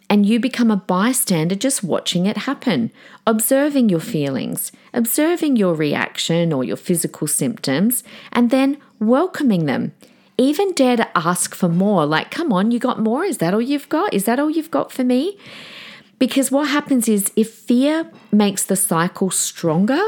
and 0.10 0.26
you 0.26 0.40
become 0.40 0.70
a 0.70 0.78
bystander 0.78 1.56
just 1.56 1.84
watching 1.84 2.26
it 2.26 2.38
happen, 2.38 2.92
observing 3.26 3.90
your 3.90 4.00
feelings, 4.00 4.72
observing 4.94 5.56
your 5.56 5.74
reaction 5.74 6.54
or 6.54 6.64
your 6.64 6.78
physical 6.78 7.28
symptoms, 7.28 8.04
and 8.32 8.52
then 8.52 8.78
welcoming 9.00 9.66
them. 9.66 9.94
Even 10.38 10.74
dare 10.74 10.98
to 10.98 11.18
ask 11.18 11.56
for 11.56 11.70
more, 11.70 12.06
like, 12.06 12.30
come 12.30 12.52
on, 12.52 12.72
you 12.72 12.80
got 12.80 13.00
more? 13.00 13.24
Is 13.24 13.38
that 13.38 13.54
all 13.54 13.62
you've 13.62 13.90
got? 13.90 14.14
Is 14.14 14.26
that 14.26 14.40
all 14.40 14.50
you've 14.50 14.72
got 14.72 14.92
for 14.92 15.04
me? 15.04 15.38
Because 16.20 16.52
what 16.52 16.70
happens 16.70 17.08
is 17.08 17.32
if 17.36 17.52
fear 17.54 18.10
makes 18.32 18.64
the 18.64 18.76
cycle 18.76 19.32
stronger, 19.32 20.02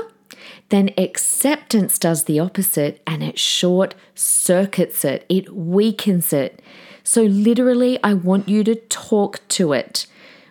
then 0.70 0.92
acceptance 0.98 1.98
does 1.98 2.26
the 2.26 2.40
opposite 2.40 3.02
and 3.08 3.24
it 3.24 3.40
short 3.40 3.96
circuits 4.16 5.06
it, 5.06 5.26
it 5.30 5.54
weakens 5.54 6.34
it. 6.34 6.62
So, 7.10 7.24
literally, 7.24 7.98
I 8.04 8.14
want 8.16 8.50
you 8.50 8.66
to 8.66 8.76
talk 8.76 9.40
to 9.48 9.72
it. 9.72 10.08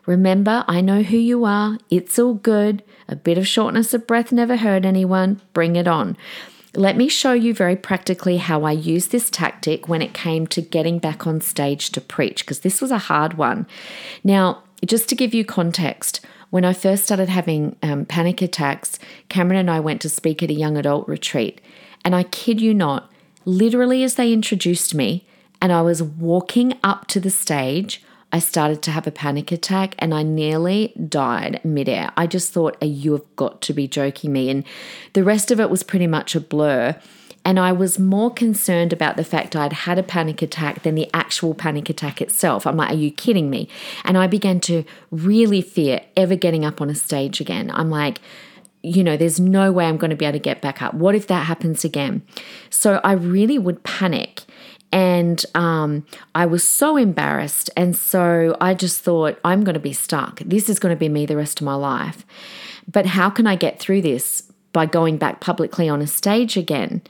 Remember, 0.07 0.65
I 0.67 0.81
know 0.81 1.03
who 1.03 1.19
you 1.19 1.45
are. 1.45 1.77
It's 1.91 2.19
all 2.19 2.33
good. 2.33 2.83
A 3.09 3.15
bit 3.15 3.37
of 3.37 3.47
shortness 3.47 3.93
of 3.93 4.07
breath 4.07 4.33
never 4.33 4.57
hurt 4.57 4.87
anyone. 4.87 5.43
Bring 5.53 5.77
it 5.77 5.87
on. 5.87 6.17
Let 6.75 6.97
me 6.97 7.11
show 7.11 7.35
you 7.35 7.53
very 7.53 7.77
practically 7.77 8.39
how 8.39 8.65
I 8.65 8.73
used 8.73 9.13
this 9.13 9.29
tactic 9.29 9.87
when 9.87 10.01
it 10.01 10.15
came 10.15 10.47
to 10.47 10.63
getting 10.63 10.99
back 10.99 11.27
on 11.27 11.43
stage 11.43 11.91
to 11.91 12.01
preach, 12.01 12.43
because 12.43 12.61
this 12.61 12.81
was 12.81 12.91
a 12.91 13.07
hard 13.13 13.35
one. 13.35 13.67
Now, 14.25 14.63
just 14.83 15.11
to 15.11 15.15
give 15.15 15.35
you 15.35 15.45
context, 15.45 16.25
when 16.49 16.65
I 16.65 16.73
first 16.73 17.05
started 17.05 17.29
having 17.29 17.77
um, 17.83 18.07
panic 18.07 18.41
attacks, 18.41 18.99
Cameron 19.29 19.61
and 19.61 19.71
I 19.71 19.81
went 19.81 20.01
to 20.01 20.09
speak 20.09 20.43
at 20.43 20.49
a 20.49 20.55
young 20.55 20.79
adult 20.79 21.07
retreat. 21.07 21.61
And 22.03 22.15
I 22.15 22.23
kid 22.23 22.63
you 22.63 22.73
not, 22.73 23.13
literally 23.45 24.03
as 24.03 24.15
they 24.15 24.33
introduced 24.33 24.95
me 24.95 25.27
and 25.61 25.73
I 25.73 25.83
was 25.83 26.03
walking 26.03 26.75
up 26.83 27.07
to 27.09 27.21
the 27.21 27.31
stage, 27.31 28.03
I 28.33 28.39
started 28.39 28.83
to 28.83 28.91
have 28.91 29.07
a 29.07 29.13
panic 29.13 29.53
attack 29.53 29.95
and 29.99 30.13
I 30.13 30.23
nearly 30.23 30.93
died 31.09 31.61
midair. 31.65 32.13
I 32.17 32.27
just 32.27 32.53
thought, 32.53 32.77
you 32.83 33.13
have 33.13 33.37
got 33.37 33.63
to 33.63 33.73
be 33.73 33.87
joking 33.89 34.33
me. 34.33 34.51
And 34.51 34.65
the 35.13 35.25
rest 35.25 35.51
of 35.51 35.61
it 35.61 35.71
was 35.71 35.83
pretty 35.83 36.07
much 36.07 36.35
a 36.35 36.41
blur. 36.41 36.97
And 37.45 37.61
I 37.61 37.71
was 37.71 37.99
more 37.99 38.33
concerned 38.33 38.93
about 38.93 39.17
the 39.17 39.23
fact 39.23 39.55
I'd 39.55 39.73
had 39.73 40.01
a 40.01 40.03
panic 40.03 40.43
attack 40.43 40.83
than 40.83 40.97
the 40.97 41.09
actual 41.15 41.55
panic 41.55 41.89
attack 41.89 42.21
itself. 42.21 42.67
I'm 42.67 42.77
like, 42.77 42.91
are 42.91 42.95
you 42.95 43.13
kidding 43.13 43.49
me? 43.49 43.69
And 44.05 44.19
I 44.19 44.27
began 44.27 44.59
to 44.63 44.83
really 45.13 45.63
fear 45.63 46.01
ever 46.17 46.35
getting 46.35 46.65
up 46.65 46.81
on 46.81 46.91
a 46.91 46.95
stage 46.95 47.41
again. 47.41 47.71
I'm 47.73 47.89
like, 47.89 48.21
you 48.87 49.03
know, 49.03 49.17
there's 49.17 49.41
no 49.41 49.73
way 49.73 49.87
I'm 49.87 49.97
going 49.97 50.11
to 50.11 50.17
be 50.17 50.25
able 50.25 50.39
to 50.39 50.43
get 50.43 50.63
back 50.63 50.81
up. 50.81 50.95
What 50.95 51.17
if 51.17 51.27
that 51.27 51.47
happens 51.47 51.85
again? 51.85 52.23
So 52.71 53.01
I 53.03 53.13
really 53.13 53.59
would 53.59 53.83
panic. 53.83 54.43
And 54.93 55.45
um, 55.57 56.07
I 56.37 56.47
was 56.47 56.63
so 56.63 56.97
embarrassed. 56.97 57.69
And 57.77 57.97
so 57.97 58.57
I 58.61 58.75
just 58.75 59.03
thought, 59.03 59.41
I'm 59.45 59.65
going 59.65 59.75
to 59.75 59.81
be 59.81 59.93
stuck. 59.93 60.39
This 60.39 60.69
is 60.69 60.79
going 60.79 60.95
to 60.95 60.99
be 60.99 61.09
me 61.09 61.27
the 61.27 61.37
rest 61.37 61.61
of 61.61 61.65
my 61.65 61.75
life. 61.75 62.25
But 62.91 63.07
how 63.07 63.29
can 63.29 63.49
I 63.49 63.57
get 63.57 63.81
through 63.81 64.03
this? 64.03 64.45
By 64.73 64.87
going 64.87 65.17
back 65.17 65.41
publicly 65.41 65.89
on 65.89 66.01
a 66.01 66.07
stage 66.07 66.57
again. 66.57 67.03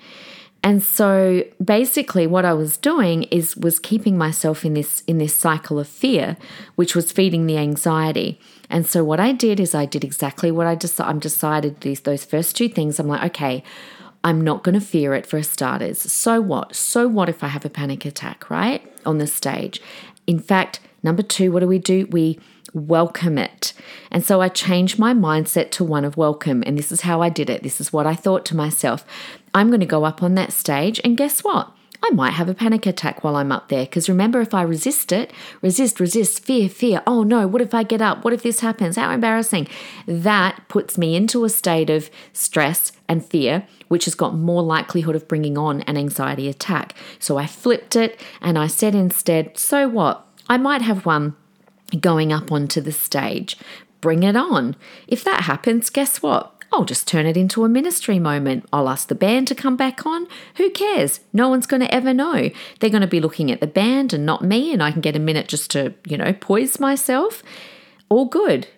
And 0.62 0.82
so 0.82 1.44
basically 1.62 2.26
what 2.26 2.44
I 2.44 2.54
was 2.54 2.76
doing 2.76 3.24
is 3.24 3.56
was 3.56 3.78
keeping 3.78 4.16
myself 4.16 4.64
in 4.64 4.74
this 4.74 5.02
in 5.06 5.18
this 5.18 5.36
cycle 5.36 5.78
of 5.78 5.86
fear, 5.86 6.36
which 6.76 6.96
was 6.96 7.12
feeding 7.12 7.46
the 7.46 7.58
anxiety. 7.58 8.40
And 8.68 8.86
so 8.86 9.04
what 9.04 9.20
I 9.20 9.32
did 9.32 9.60
is 9.60 9.74
I 9.74 9.86
did 9.86 10.04
exactly 10.04 10.50
what 10.50 10.66
I 10.66 10.74
decided. 10.74 11.10
I'm 11.10 11.18
decided 11.18 11.80
these 11.80 12.00
those 12.00 12.24
first 12.24 12.56
two 12.56 12.68
things. 12.68 12.98
I'm 12.98 13.08
like, 13.08 13.24
okay, 13.32 13.62
I'm 14.24 14.40
not 14.40 14.64
going 14.64 14.74
to 14.74 14.80
fear 14.80 15.14
it 15.14 15.26
for 15.26 15.42
starters. 15.42 15.98
So 15.98 16.40
what? 16.40 16.74
So 16.74 17.06
what 17.06 17.28
if 17.28 17.44
I 17.44 17.48
have 17.48 17.64
a 17.64 17.70
panic 17.70 18.04
attack, 18.04 18.50
right? 18.50 18.82
On 19.04 19.18
the 19.18 19.26
stage. 19.26 19.80
In 20.26 20.40
fact, 20.40 20.80
number 21.02 21.22
2, 21.22 21.52
what 21.52 21.60
do 21.60 21.68
we 21.68 21.78
do? 21.78 22.06
We 22.10 22.40
welcome 22.74 23.38
it. 23.38 23.72
And 24.10 24.24
so 24.24 24.40
I 24.40 24.48
changed 24.48 24.98
my 24.98 25.14
mindset 25.14 25.70
to 25.72 25.84
one 25.84 26.04
of 26.04 26.16
welcome. 26.16 26.64
And 26.66 26.76
this 26.76 26.90
is 26.90 27.02
how 27.02 27.22
I 27.22 27.28
did 27.28 27.48
it. 27.48 27.62
This 27.62 27.80
is 27.80 27.92
what 27.92 28.06
I 28.06 28.14
thought 28.14 28.44
to 28.46 28.56
myself. 28.56 29.04
I'm 29.54 29.68
going 29.68 29.80
to 29.80 29.86
go 29.86 30.04
up 30.04 30.22
on 30.22 30.34
that 30.34 30.52
stage, 30.52 31.00
and 31.04 31.16
guess 31.16 31.44
what? 31.44 31.72
I 32.02 32.10
might 32.10 32.32
have 32.32 32.48
a 32.48 32.54
panic 32.54 32.86
attack 32.86 33.24
while 33.24 33.36
I'm 33.36 33.52
up 33.52 33.68
there. 33.68 33.84
Because 33.84 34.08
remember, 34.08 34.40
if 34.40 34.54
I 34.54 34.62
resist 34.62 35.12
it, 35.12 35.32
resist, 35.62 36.00
resist, 36.00 36.44
fear, 36.44 36.68
fear, 36.68 37.02
oh 37.06 37.22
no, 37.22 37.46
what 37.46 37.62
if 37.62 37.74
I 37.74 37.82
get 37.82 38.02
up? 38.02 38.24
What 38.24 38.32
if 38.32 38.42
this 38.42 38.60
happens? 38.60 38.96
How 38.96 39.10
embarrassing. 39.10 39.68
That 40.06 40.62
puts 40.68 40.96
me 40.98 41.16
into 41.16 41.44
a 41.44 41.48
state 41.48 41.90
of 41.90 42.10
stress 42.32 42.92
and 43.08 43.24
fear, 43.24 43.66
which 43.88 44.04
has 44.04 44.14
got 44.14 44.34
more 44.34 44.62
likelihood 44.62 45.16
of 45.16 45.28
bringing 45.28 45.56
on 45.58 45.82
an 45.82 45.96
anxiety 45.96 46.48
attack. 46.48 46.94
So 47.18 47.36
I 47.36 47.46
flipped 47.46 47.96
it 47.96 48.20
and 48.40 48.58
I 48.58 48.66
said 48.66 48.94
instead, 48.94 49.58
so 49.58 49.88
what? 49.88 50.26
I 50.48 50.58
might 50.58 50.82
have 50.82 51.06
one 51.06 51.34
going 52.00 52.32
up 52.32 52.52
onto 52.52 52.80
the 52.80 52.92
stage. 52.92 53.56
Bring 54.00 54.22
it 54.22 54.36
on. 54.36 54.76
If 55.08 55.24
that 55.24 55.42
happens, 55.42 55.90
guess 55.90 56.22
what? 56.22 56.55
I'll 56.76 56.84
just 56.84 57.08
turn 57.08 57.24
it 57.24 57.38
into 57.38 57.64
a 57.64 57.70
ministry 57.70 58.18
moment. 58.18 58.66
I'll 58.70 58.90
ask 58.90 59.08
the 59.08 59.14
band 59.14 59.48
to 59.48 59.54
come 59.54 59.78
back 59.78 60.04
on. 60.04 60.26
Who 60.56 60.68
cares? 60.68 61.20
No 61.32 61.48
one's 61.48 61.66
going 61.66 61.80
to 61.80 61.94
ever 61.94 62.12
know. 62.12 62.50
They're 62.78 62.90
going 62.90 63.00
to 63.00 63.06
be 63.06 63.18
looking 63.18 63.50
at 63.50 63.60
the 63.60 63.66
band 63.66 64.12
and 64.12 64.26
not 64.26 64.44
me, 64.44 64.74
and 64.74 64.82
I 64.82 64.92
can 64.92 65.00
get 65.00 65.16
a 65.16 65.18
minute 65.18 65.48
just 65.48 65.70
to, 65.70 65.94
you 66.06 66.18
know, 66.18 66.34
poise 66.34 66.78
myself. 66.78 67.42
All 68.10 68.26
good. 68.26 68.68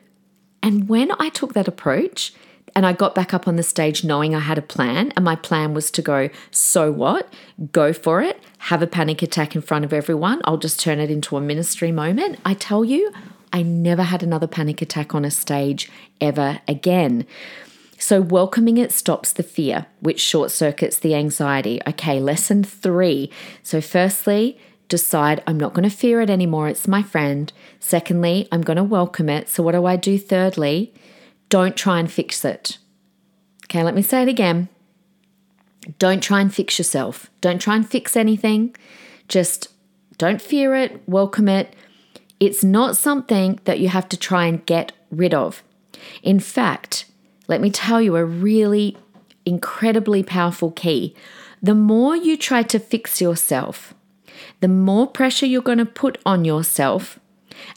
And 0.62 0.88
when 0.88 1.11
I 1.18 1.28
took 1.28 1.54
that 1.54 1.66
approach, 1.66 2.32
and 2.76 2.87
I 2.87 2.92
got 2.92 3.16
back 3.16 3.34
up 3.34 3.48
on 3.48 3.56
the 3.56 3.64
stage 3.64 4.04
knowing 4.04 4.32
I 4.32 4.40
had 4.40 4.58
a 4.58 4.62
plan, 4.62 5.12
and 5.16 5.24
my 5.24 5.34
plan 5.34 5.74
was 5.74 5.90
to 5.90 6.00
go, 6.00 6.30
so 6.52 6.92
what? 6.92 7.32
Go 7.72 7.92
for 7.92 8.22
it. 8.22 8.40
Have 8.58 8.80
a 8.80 8.87
panic 8.87 9.22
attack 9.22 9.56
in 9.56 9.61
front 9.61 9.84
of 9.84 9.92
everyone. 9.92 10.40
I'll 10.44 10.56
just 10.56 10.78
turn 10.78 11.00
it 11.00 11.11
into 11.11 11.37
a 11.37 11.40
ministry 11.40 11.90
moment. 11.90 12.38
I 12.44 12.54
tell 12.54 12.84
you, 12.84 13.12
I 13.52 13.62
never 13.62 14.04
had 14.04 14.22
another 14.22 14.46
panic 14.46 14.80
attack 14.82 15.16
on 15.16 15.24
a 15.24 15.32
stage 15.32 15.90
ever 16.20 16.61
again. 16.68 17.26
So, 18.00 18.20
welcoming 18.20 18.78
it 18.78 18.92
stops 18.92 19.32
the 19.32 19.42
fear, 19.42 19.87
which 20.00 20.20
short 20.20 20.52
circuits 20.52 20.98
the 20.98 21.16
anxiety. 21.16 21.80
Okay, 21.87 22.20
lesson 22.20 22.62
three. 22.62 23.30
So, 23.64 23.80
firstly, 23.80 24.56
decide 24.88 25.42
I'm 25.46 25.58
not 25.58 25.74
going 25.74 25.88
to 25.88 25.94
fear 25.94 26.20
it 26.20 26.30
anymore. 26.30 26.68
It's 26.68 26.87
my 26.87 27.02
friend. 27.02 27.52
Secondly, 27.80 28.46
I'm 28.52 28.62
going 28.62 28.76
to 28.76 28.84
welcome 28.84 29.28
it. 29.28 29.48
So, 29.48 29.64
what 29.64 29.72
do 29.72 29.84
I 29.84 29.96
do? 29.96 30.16
Thirdly, 30.16 30.94
don't 31.48 31.76
try 31.76 31.98
and 31.98 32.11
fix 32.11 32.44
it. 32.44 32.78
Okay, 33.64 33.82
let 33.82 33.96
me 33.96 34.02
say 34.02 34.22
it 34.22 34.28
again. 34.28 34.68
Don't 35.98 36.22
try 36.22 36.40
and 36.40 36.54
fix 36.54 36.78
yourself. 36.78 37.30
Don't 37.40 37.61
try 37.61 37.74
and 37.74 37.88
fix 37.88 38.16
anything. 38.16 38.76
Just 39.26 39.68
don't 40.18 40.40
fear 40.40 40.74
it, 40.74 41.02
welcome 41.08 41.48
it. 41.48 41.74
It's 42.40 42.62
not 42.62 42.96
something 42.96 43.58
that 43.64 43.80
you 43.80 43.88
have 43.88 44.08
to 44.11 44.16
try 44.16 44.46
and 44.46 44.64
get 44.66 44.92
rid 45.11 45.34
of. 45.34 45.62
In 46.22 46.40
fact, 46.40 47.06
let 47.48 47.61
me 47.61 47.70
tell 47.70 48.00
you 48.00 48.16
a 48.16 48.24
really 48.24 48.96
incredibly 49.44 50.22
powerful 50.22 50.70
key. 50.70 51.16
The 51.62 51.74
more 51.74 52.14
you 52.14 52.37
try 52.37 52.62
to 52.62 52.78
fix 52.78 53.20
yourself, 53.20 53.94
the 54.61 54.68
more 54.68 55.06
pressure 55.06 55.46
you're 55.46 55.62
going 55.62 55.78
to 55.78 55.87
put 55.87 56.18
on 56.24 56.44
yourself, 56.44 57.18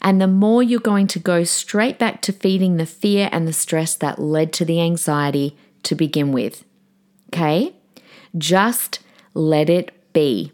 and 0.00 0.20
the 0.20 0.28
more 0.28 0.62
you're 0.62 0.78
going 0.78 1.08
to 1.08 1.18
go 1.18 1.42
straight 1.42 1.98
back 1.98 2.22
to 2.22 2.32
feeding 2.32 2.76
the 2.76 2.86
fear 2.86 3.28
and 3.32 3.48
the 3.48 3.52
stress 3.52 3.94
that 3.96 4.20
led 4.20 4.52
to 4.52 4.64
the 4.64 4.80
anxiety 4.80 5.56
to 5.82 5.94
begin 5.96 6.30
with. 6.30 6.64
Okay? 7.28 7.74
Just 8.38 9.00
let 9.34 9.68
it 9.68 9.90
be. 10.12 10.52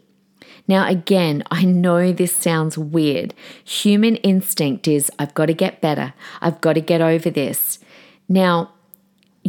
Now, 0.67 0.87
again, 0.87 1.43
I 1.51 1.65
know 1.65 2.11
this 2.11 2.35
sounds 2.35 2.77
weird. 2.77 3.33
Human 3.63 4.15
instinct 4.17 4.87
is 4.87 5.11
I've 5.19 5.33
got 5.33 5.47
to 5.47 5.53
get 5.53 5.81
better, 5.81 6.13
I've 6.41 6.61
got 6.61 6.73
to 6.73 6.81
get 6.81 7.01
over 7.01 7.29
this. 7.29 7.79
Now, 8.27 8.71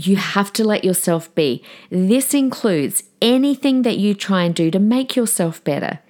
you 0.07 0.17
have 0.17 0.53
to 0.55 0.65
let 0.65 0.85
yourself 0.85 1.35
be. 1.35 1.63
This 1.91 2.35
includes 2.35 3.05
anything 3.21 3.83
that 3.83 3.99
you 3.99 4.15
try 4.15 4.45
and 4.45 4.55
do 4.55 4.71
to 4.71 4.79
make 4.79 5.17
yourself 5.17 5.63
better, 5.65 6.01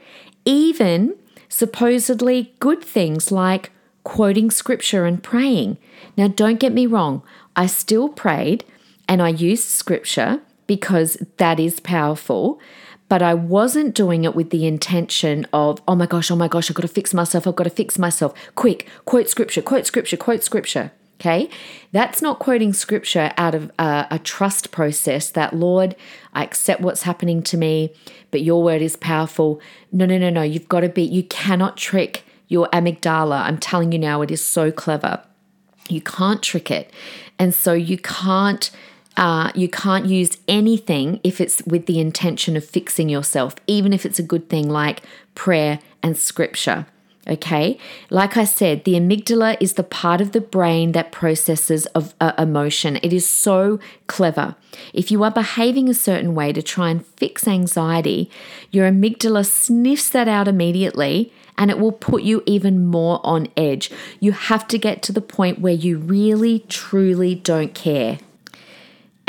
even 0.45 1.17
supposedly 1.49 2.55
good 2.61 2.83
things 2.83 3.33
like 3.33 3.71
quoting 4.05 4.51
scripture 4.51 5.05
and 5.05 5.23
praying. 5.23 5.77
Now, 6.17 6.29
don't 6.29 6.61
get 6.61 6.73
me 6.73 6.87
wrong, 6.87 7.23
I 7.57 7.67
still 7.67 8.09
prayed 8.09 8.65
and 9.09 9.21
I 9.21 9.29
used 9.29 9.69
scripture 9.69 10.41
because 10.67 11.19
that 11.39 11.59
is 11.59 11.81
powerful. 11.81 12.61
But 13.09 13.23
I 13.23 13.35
wasn't 13.35 13.97
doing 13.97 14.23
it 14.23 14.37
with 14.37 14.51
the 14.51 14.69
intention 14.69 15.45
of, 15.53 15.83
oh 15.89 15.97
my 15.97 16.07
gosh, 16.07 16.31
oh 16.31 16.37
my 16.37 16.47
gosh, 16.47 16.71
I've 16.71 16.77
got 16.77 16.83
to 16.83 16.89
fix 16.89 17.13
myself, 17.13 17.45
I've 17.45 17.57
got 17.57 17.65
to 17.65 17.71
fix 17.71 17.99
myself. 17.99 18.33
Quick, 18.55 18.87
quote 19.05 19.29
scripture, 19.29 19.63
quote 19.63 19.85
scripture, 19.85 20.17
quote 20.17 20.45
scripture. 20.45 20.93
Okay, 21.21 21.51
that's 21.93 22.23
not 22.23 22.39
quoting 22.39 22.73
scripture 22.73 23.31
out 23.37 23.55
of 23.55 23.71
a, 23.79 24.07
a, 24.11 24.19
trust 24.19 24.71
process 24.71 25.29
that, 25.33 25.55
Lord, 25.55 25.95
I 26.33 26.43
accept 26.43 26.81
what's 26.81 27.03
happening 27.03 27.43
to 27.43 27.59
me, 27.59 27.93
but 28.31 28.41
your 28.41 28.63
word 28.63 28.81
is 28.81 28.97
powerful. 28.97 29.61
No, 29.93 30.07
no, 30.07 30.17
no, 30.17 30.31
no. 30.31 30.41
You've 30.41 30.71
got 30.71 30.81
to 30.81 30.89
be, 30.89 31.03
you 31.03 31.23
cannot 31.25 31.77
trick 31.77 32.25
your 32.49 32.69
amygdala. 32.69 33.43
I'm 33.43 33.59
telling 33.59 33.93
you 33.93 33.99
now, 33.99 34.23
it 34.23 34.31
is 34.31 34.43
so 34.43 34.73
clever. 34.73 35.23
You 35.91 36.01
can't 36.01 36.43
trick 36.43 36.71
it. 36.71 36.91
And 37.39 37.55
so 37.55 37.75
you 37.75 37.99
can't. 37.99 38.71
Uh, 39.17 39.51
you 39.55 39.69
can't 39.69 40.07
use 40.07 40.39
anything 40.49 41.21
if 41.25 41.41
it's 41.41 41.61
with 41.67 41.85
the 41.87 42.01
intention 42.01 42.57
of 42.57 42.65
fixing 42.65 43.09
yourself, 43.09 43.57
even 43.67 43.93
if 43.93 44.07
it's 44.07 44.21
a 44.21 44.23
good 44.23 44.49
thing 44.49 44.71
like 44.71 45.03
prayer 45.35 45.81
and 46.03 46.17
scripture. 46.17 46.87
Okay, 47.29 47.79
like 48.09 48.39
I 48.39 48.45
said, 48.45 48.85
the 48.85 48.95
amygdala 48.95 49.59
is 49.61 49.75
the 49.75 49.83
part 49.83 50.23
of 50.23 50.33
the 50.33 50.41
brain 50.41 50.93
that 50.93 51.13
processes 51.13 51.85
of 51.87 52.15
uh, 52.19 52.33
emotion. 52.39 52.99
It 53.03 53.13
is 53.13 53.29
so 53.29 53.79
clever. 54.07 54.57
If 54.95 55.11
you 55.11 55.23
are 55.23 55.31
behaving 55.31 55.89
a 55.89 55.95
certain 55.95 56.35
way 56.35 56.53
to 56.55 56.63
try 56.63 56.89
and 56.89 57.07
fix 57.07 57.47
anxiety, 57.47 58.31
your 58.71 58.91
amygdala 58.91 59.45
sniffs 59.45 60.09
that 60.11 60.29
out 60.29 60.49
immediately 60.49 61.31
and 61.59 61.71
it 61.71 61.79
will 61.79 61.93
put 61.93 62.23
you 62.23 62.43
even 62.47 62.87
more 62.87 63.21
on 63.23 63.49
edge. 63.55 63.91
You 64.19 64.33
have 64.33 64.67
to 64.69 64.79
get 64.79 65.03
to 65.03 65.13
the 65.13 65.21
point 65.21 65.61
where 65.61 65.75
you 65.75 65.99
really, 65.99 66.61
truly 66.71 67.35
don't 67.35 67.75
care. 67.75 68.19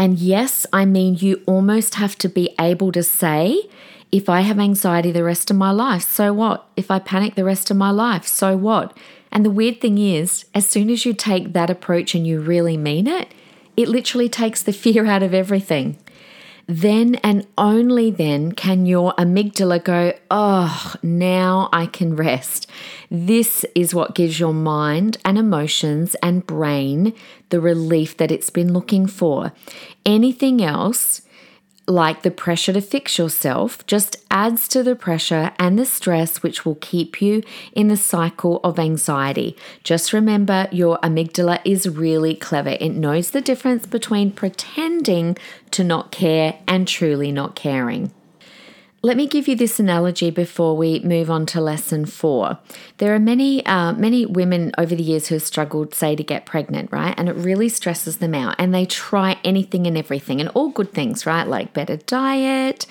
And 0.01 0.17
yes, 0.17 0.65
I 0.73 0.85
mean, 0.85 1.17
you 1.19 1.43
almost 1.45 1.93
have 1.93 2.17
to 2.17 2.27
be 2.27 2.55
able 2.59 2.91
to 2.91 3.03
say, 3.03 3.69
if 4.11 4.29
I 4.29 4.41
have 4.41 4.57
anxiety 4.57 5.11
the 5.11 5.23
rest 5.23 5.51
of 5.51 5.57
my 5.57 5.69
life, 5.69 6.01
so 6.01 6.33
what? 6.33 6.65
If 6.75 6.89
I 6.89 6.97
panic 6.97 7.35
the 7.35 7.43
rest 7.43 7.69
of 7.69 7.77
my 7.77 7.91
life, 7.91 8.25
so 8.25 8.57
what? 8.57 8.97
And 9.31 9.45
the 9.45 9.51
weird 9.51 9.79
thing 9.79 9.99
is, 9.99 10.45
as 10.55 10.67
soon 10.67 10.89
as 10.89 11.05
you 11.05 11.13
take 11.13 11.53
that 11.53 11.69
approach 11.69 12.15
and 12.15 12.25
you 12.25 12.41
really 12.41 12.77
mean 12.77 13.05
it, 13.05 13.31
it 13.77 13.89
literally 13.89 14.27
takes 14.27 14.63
the 14.63 14.73
fear 14.83 15.05
out 15.05 15.21
of 15.21 15.35
everything. 15.35 15.99
Then 16.71 17.15
and 17.15 17.45
only 17.57 18.11
then 18.11 18.53
can 18.53 18.85
your 18.85 19.13
amygdala 19.15 19.83
go, 19.83 20.13
oh, 20.31 20.95
now 21.03 21.67
I 21.73 21.85
can 21.85 22.15
rest. 22.15 22.65
This 23.09 23.65
is 23.75 23.93
what 23.93 24.15
gives 24.15 24.39
your 24.39 24.53
mind 24.53 25.17
and 25.25 25.37
emotions 25.37 26.15
and 26.23 26.47
brain 26.47 27.13
the 27.49 27.59
relief 27.59 28.15
that 28.15 28.31
it's 28.31 28.49
been 28.49 28.71
looking 28.71 29.05
for. 29.05 29.51
Anything 30.05 30.63
else 30.63 31.23
like 31.91 32.21
the 32.21 32.31
pressure 32.31 32.73
to 32.73 32.81
fix 32.81 33.17
yourself, 33.17 33.85
just 33.85 34.17
adds 34.31 34.67
to 34.69 34.81
the 34.81 34.95
pressure 34.95 35.51
and 35.59 35.77
the 35.77 35.85
stress, 35.85 36.41
which 36.41 36.65
will 36.65 36.75
keep 36.75 37.21
you 37.21 37.43
in 37.73 37.89
the 37.89 37.97
cycle 37.97 38.59
of 38.63 38.79
anxiety. 38.79 39.55
Just 39.83 40.13
remember 40.13 40.67
your 40.71 40.97
amygdala 40.99 41.59
is 41.65 41.87
really 41.87 42.35
clever. 42.35 42.77
It 42.79 42.91
knows 42.91 43.31
the 43.31 43.41
difference 43.41 43.85
between 43.85 44.31
pretending 44.31 45.37
to 45.71 45.83
not 45.83 46.11
care 46.11 46.59
and 46.67 46.87
truly 46.87 47.31
not 47.31 47.55
caring. 47.55 48.11
Let 49.03 49.17
me 49.17 49.25
give 49.25 49.47
you 49.47 49.55
this 49.55 49.79
analogy 49.79 50.29
before 50.29 50.77
we 50.77 50.99
move 50.99 51.31
on 51.31 51.47
to 51.47 51.59
lesson 51.59 52.05
four. 52.05 52.59
There 52.99 53.15
are 53.15 53.19
many, 53.19 53.65
uh, 53.65 53.93
many 53.93 54.27
women 54.27 54.73
over 54.77 54.93
the 54.93 55.01
years 55.01 55.27
who 55.27 55.33
have 55.33 55.41
struggled, 55.41 55.95
say, 55.95 56.15
to 56.15 56.23
get 56.23 56.45
pregnant, 56.45 56.91
right? 56.91 57.15
And 57.17 57.27
it 57.27 57.35
really 57.35 57.67
stresses 57.67 58.17
them 58.17 58.35
out, 58.35 58.53
and 58.59 58.75
they 58.75 58.85
try 58.85 59.39
anything 59.43 59.87
and 59.87 59.97
everything, 59.97 60.39
and 60.39 60.49
all 60.49 60.69
good 60.69 60.93
things, 60.93 61.25
right? 61.25 61.47
Like 61.47 61.73
better 61.73 61.97
diet, 61.97 62.85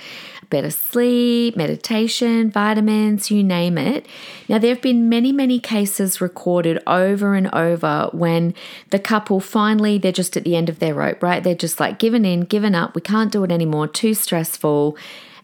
better 0.48 0.72
sleep, 0.72 1.56
meditation, 1.56 2.50
vitamins, 2.50 3.30
you 3.30 3.44
name 3.44 3.78
it. 3.78 4.04
Now, 4.48 4.58
there 4.58 4.74
have 4.74 4.82
been 4.82 5.08
many, 5.08 5.30
many 5.30 5.60
cases 5.60 6.20
recorded 6.20 6.82
over 6.88 7.36
and 7.36 7.54
over 7.54 8.10
when 8.12 8.54
the 8.90 8.98
couple 8.98 9.38
finally, 9.38 9.96
they're 9.96 10.10
just 10.10 10.36
at 10.36 10.42
the 10.42 10.56
end 10.56 10.68
of 10.68 10.80
their 10.80 10.94
rope, 10.94 11.22
right? 11.22 11.44
They're 11.44 11.54
just 11.54 11.78
like 11.78 12.00
given 12.00 12.24
in, 12.24 12.40
given 12.40 12.74
up, 12.74 12.96
we 12.96 13.00
can't 13.00 13.30
do 13.30 13.44
it 13.44 13.52
anymore, 13.52 13.86
too 13.86 14.14
stressful 14.14 14.98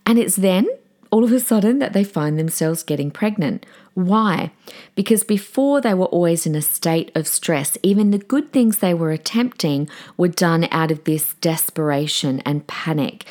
and 0.06 0.18
it's 0.18 0.36
then 0.36 0.68
all 1.10 1.24
of 1.24 1.32
a 1.32 1.40
sudden 1.40 1.78
that 1.78 1.92
they 1.92 2.04
find 2.04 2.38
themselves 2.38 2.82
getting 2.82 3.10
pregnant. 3.10 3.66
Why? 3.94 4.52
Because 4.94 5.24
before 5.24 5.80
they 5.80 5.94
were 5.94 6.06
always 6.06 6.46
in 6.46 6.54
a 6.54 6.62
state 6.62 7.10
of 7.14 7.26
stress. 7.26 7.78
Even 7.82 8.10
the 8.10 8.18
good 8.18 8.52
things 8.52 8.78
they 8.78 8.94
were 8.94 9.10
attempting 9.10 9.88
were 10.16 10.28
done 10.28 10.68
out 10.70 10.90
of 10.90 11.04
this 11.04 11.34
desperation 11.34 12.40
and 12.40 12.66
panic. 12.66 13.24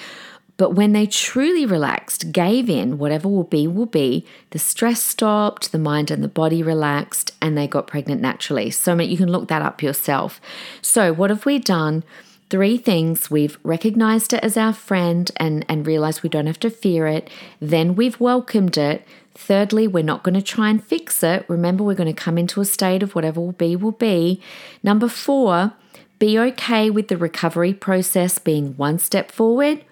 But 0.58 0.72
when 0.72 0.94
they 0.94 1.06
truly 1.06 1.66
relaxed, 1.66 2.32
gave 2.32 2.70
in, 2.70 2.98
whatever 2.98 3.28
will 3.28 3.44
be, 3.44 3.68
will 3.68 3.86
be, 3.86 4.26
the 4.52 4.60
stress 4.60 5.04
stopped, 5.04 5.72
the 5.72 5.80
mind 5.80 6.10
and 6.10 6.24
the 6.24 6.30
body 6.30 6.64
relaxed, 6.64 7.32
and 7.42 7.58
they 7.58 7.68
got 7.68 7.88
pregnant 7.88 8.22
naturally. 8.22 8.72
So 8.72 8.98
you 9.00 9.18
can 9.18 9.30
look 9.32 9.50
that 9.50 9.62
up 9.62 9.84
yourself. 9.84 10.40
So, 10.82 11.14
what 11.14 11.30
have 11.30 11.46
we 11.46 11.60
done? 11.60 12.04
Three 12.50 12.78
things 12.78 13.32
we've 13.32 13.58
recognized 13.64 14.32
it 14.32 14.44
as 14.44 14.56
our 14.56 14.74
friend 14.74 15.32
and, 15.38 15.66
and 15.68 15.88
realized 15.88 16.22
we 16.22 16.30
don't 16.30 16.46
have 16.46 16.60
to 16.60 16.70
fear 16.70 17.08
it. 17.08 17.30
Then 17.60 17.96
we've 17.96 18.20
welcomed 18.20 18.78
it. 18.78 19.06
Thirdly, 19.34 19.88
we're 19.88 20.04
not 20.04 20.24
going 20.24 20.36
to 20.36 20.42
try 20.42 20.70
and 20.70 20.84
fix 20.84 21.24
it. 21.24 21.44
Remember, 21.50 21.84
we're 21.84 21.96
going 21.96 22.14
to 22.14 22.22
come 22.22 22.38
into 22.38 22.62
a 22.62 22.66
state 22.66 23.02
of 23.02 23.16
whatever 23.16 23.42
will 23.42 23.52
be, 23.52 23.76
will 23.76 23.92
be. 23.92 24.42
Number 24.84 25.10
four, 25.10 25.74
be 26.20 26.40
okay 26.40 26.90
with 26.90 27.08
the 27.08 27.18
recovery 27.18 27.74
process 27.74 28.40
being 28.40 28.78
one 28.78 29.00
step 29.00 29.32
forward, 29.32 29.84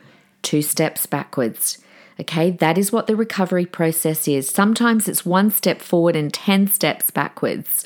two 0.42 0.62
steps 0.62 1.06
backwards. 1.06 1.80
Okay, 2.20 2.52
that 2.52 2.78
is 2.78 2.92
what 2.92 3.08
the 3.08 3.16
recovery 3.16 3.66
process 3.66 4.28
is. 4.28 4.48
Sometimes 4.48 5.08
it's 5.08 5.26
one 5.26 5.50
step 5.50 5.82
forward 5.82 6.16
and 6.16 6.32
10 6.32 6.68
steps 6.68 7.10
backwards, 7.10 7.84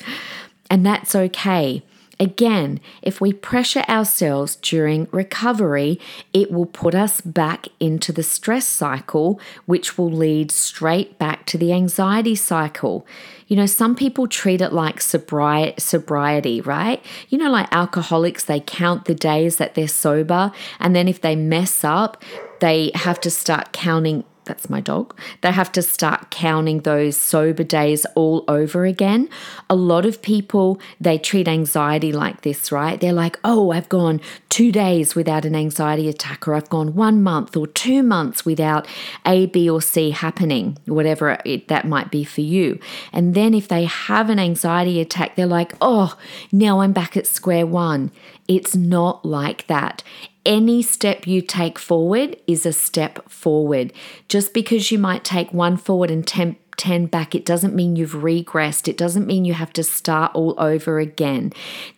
and 0.70 0.84
that's 0.84 1.14
okay. 1.14 1.82
Again, 2.20 2.80
if 3.00 3.20
we 3.20 3.32
pressure 3.32 3.84
ourselves 3.88 4.56
during 4.56 5.06
recovery, 5.12 6.00
it 6.32 6.50
will 6.50 6.66
put 6.66 6.94
us 6.94 7.20
back 7.20 7.68
into 7.78 8.12
the 8.12 8.24
stress 8.24 8.66
cycle, 8.66 9.40
which 9.66 9.96
will 9.96 10.10
lead 10.10 10.50
straight 10.50 11.16
back 11.18 11.46
to 11.46 11.58
the 11.58 11.72
anxiety 11.72 12.34
cycle. 12.34 13.06
You 13.46 13.56
know, 13.56 13.66
some 13.66 13.94
people 13.94 14.26
treat 14.26 14.60
it 14.60 14.72
like 14.72 14.98
sobri- 14.98 15.78
sobriety, 15.78 16.60
right? 16.60 17.04
You 17.28 17.38
know, 17.38 17.50
like 17.50 17.68
alcoholics, 17.72 18.44
they 18.44 18.60
count 18.60 19.04
the 19.04 19.14
days 19.14 19.56
that 19.56 19.74
they're 19.74 19.86
sober, 19.86 20.50
and 20.80 20.96
then 20.96 21.06
if 21.06 21.20
they 21.20 21.36
mess 21.36 21.84
up, 21.84 22.22
they 22.60 22.90
have 22.94 23.20
to 23.20 23.30
start 23.30 23.72
counting 23.72 24.24
that's 24.48 24.68
my 24.68 24.80
dog, 24.80 25.16
they 25.42 25.52
have 25.52 25.70
to 25.72 25.82
start 25.82 26.30
counting 26.30 26.80
those 26.80 27.16
sober 27.16 27.62
days 27.62 28.04
all 28.16 28.44
over 28.48 28.84
again. 28.84 29.28
A 29.70 29.76
lot 29.76 30.04
of 30.04 30.20
people, 30.20 30.80
they 31.00 31.18
treat 31.18 31.46
anxiety 31.46 32.10
like 32.10 32.40
this, 32.40 32.72
right? 32.72 33.00
They're 33.00 33.12
like, 33.12 33.38
oh, 33.44 33.70
I've 33.70 33.88
gone 33.88 34.20
two 34.48 34.72
days 34.72 35.14
without 35.14 35.44
an 35.44 35.54
anxiety 35.54 36.08
attack, 36.08 36.48
or 36.48 36.54
I've 36.54 36.68
gone 36.68 36.94
one 36.94 37.22
month 37.22 37.56
or 37.56 37.68
two 37.68 38.02
months 38.02 38.44
without 38.44 38.88
A, 39.24 39.46
B, 39.46 39.70
or 39.70 39.80
C 39.80 40.10
happening, 40.10 40.76
whatever 40.86 41.38
it, 41.44 41.68
that 41.68 41.86
might 41.86 42.10
be 42.10 42.24
for 42.24 42.40
you. 42.40 42.80
And 43.12 43.34
then 43.34 43.54
if 43.54 43.68
they 43.68 43.84
have 43.84 44.30
an 44.30 44.40
anxiety 44.40 45.00
attack, 45.00 45.36
they're 45.36 45.46
like, 45.46 45.74
oh, 45.80 46.18
now 46.50 46.80
I'm 46.80 46.92
back 46.92 47.16
at 47.16 47.26
square 47.26 47.66
one. 47.66 48.10
It's 48.48 48.74
not 48.74 49.24
like 49.24 49.66
that 49.66 50.02
any 50.48 50.80
step 50.82 51.26
you 51.26 51.42
take 51.42 51.78
forward 51.78 52.36
is 52.46 52.64
a 52.64 52.72
step 52.72 53.30
forward. 53.30 53.92
Just 54.28 54.54
because 54.54 54.90
you 54.90 54.98
might 54.98 55.22
take 55.22 55.52
one 55.52 55.76
forward 55.76 56.10
and 56.10 56.26
10, 56.26 56.56
10 56.78 57.06
back, 57.06 57.34
it 57.34 57.44
doesn't 57.44 57.74
mean 57.74 57.96
you've 57.96 58.12
regressed. 58.12 58.88
It 58.88 58.96
doesn't 58.96 59.26
mean 59.26 59.44
you 59.44 59.52
have 59.52 59.74
to 59.74 59.84
start 59.84 60.34
all 60.34 60.54
over 60.56 60.98
again. 60.98 61.52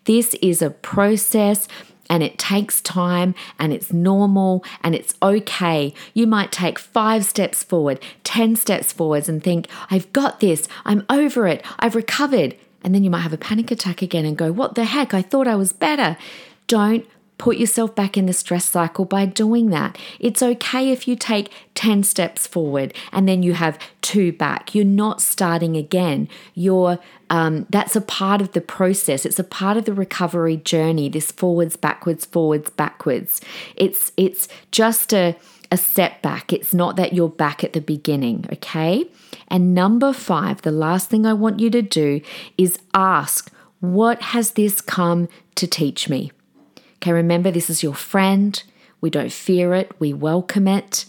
This 0.04 0.34
is 0.42 0.60
a 0.60 0.70
process 0.70 1.68
and 2.10 2.24
it 2.24 2.38
takes 2.38 2.80
time 2.80 3.36
and 3.60 3.72
it's 3.72 3.92
normal 3.92 4.64
and 4.82 4.96
it's 4.96 5.14
okay. 5.22 5.94
You 6.12 6.26
might 6.26 6.50
take 6.50 6.80
five 6.80 7.24
steps 7.24 7.62
forward, 7.62 8.02
10 8.24 8.56
steps 8.56 8.92
forwards 8.92 9.28
and 9.28 9.44
think, 9.44 9.68
I've 9.92 10.12
got 10.12 10.40
this, 10.40 10.66
I'm 10.84 11.06
over 11.08 11.46
it, 11.46 11.64
I've 11.78 11.94
recovered. 11.94 12.56
And 12.82 12.94
then 12.94 13.04
you 13.04 13.10
might 13.10 13.20
have 13.20 13.32
a 13.32 13.38
panic 13.38 13.70
attack 13.70 14.02
again 14.02 14.24
and 14.24 14.36
go, 14.36 14.50
What 14.50 14.74
the 14.74 14.86
heck? 14.86 15.14
I 15.14 15.22
thought 15.22 15.46
I 15.46 15.54
was 15.54 15.72
better. 15.72 16.16
Don't 16.66 17.06
put 17.40 17.56
yourself 17.56 17.94
back 17.94 18.18
in 18.18 18.26
the 18.26 18.34
stress 18.34 18.68
cycle 18.68 19.06
by 19.06 19.24
doing 19.24 19.70
that. 19.70 19.96
It's 20.18 20.42
okay 20.42 20.92
if 20.92 21.08
you 21.08 21.16
take 21.16 21.50
10 21.74 22.02
steps 22.02 22.46
forward 22.46 22.92
and 23.12 23.26
then 23.26 23.42
you 23.42 23.54
have 23.54 23.78
two 24.02 24.30
back. 24.30 24.74
You're 24.74 24.84
not 24.84 25.22
starting 25.22 25.74
again. 25.74 26.28
You're 26.54 26.98
um, 27.30 27.66
that's 27.70 27.96
a 27.96 28.02
part 28.02 28.42
of 28.42 28.52
the 28.52 28.60
process. 28.60 29.24
It's 29.24 29.38
a 29.38 29.44
part 29.44 29.78
of 29.78 29.86
the 29.86 29.94
recovery 29.94 30.58
journey. 30.58 31.08
This 31.08 31.32
forwards, 31.32 31.76
backwards, 31.76 32.26
forwards, 32.26 32.68
backwards. 32.68 33.40
It's 33.74 34.12
it's 34.18 34.46
just 34.70 35.14
a 35.14 35.34
a 35.72 35.78
setback. 35.78 36.52
It's 36.52 36.74
not 36.74 36.96
that 36.96 37.14
you're 37.14 37.28
back 37.30 37.64
at 37.64 37.72
the 37.72 37.80
beginning, 37.80 38.44
okay? 38.52 39.08
And 39.48 39.74
number 39.74 40.12
five, 40.12 40.60
the 40.60 40.72
last 40.72 41.08
thing 41.08 41.24
I 41.24 41.32
want 41.32 41.58
you 41.60 41.70
to 41.70 41.80
do 41.80 42.20
is 42.58 42.78
ask, 42.92 43.50
what 43.78 44.20
has 44.20 44.50
this 44.52 44.82
come 44.82 45.28
to 45.54 45.66
teach 45.66 46.08
me? 46.10 46.32
Okay, 47.02 47.12
remember 47.12 47.50
this 47.50 47.70
is 47.70 47.82
your 47.82 47.94
friend. 47.94 48.62
We 49.00 49.08
don't 49.08 49.32
fear 49.32 49.72
it, 49.74 49.92
we 49.98 50.12
welcome 50.12 50.68
it. 50.68 51.06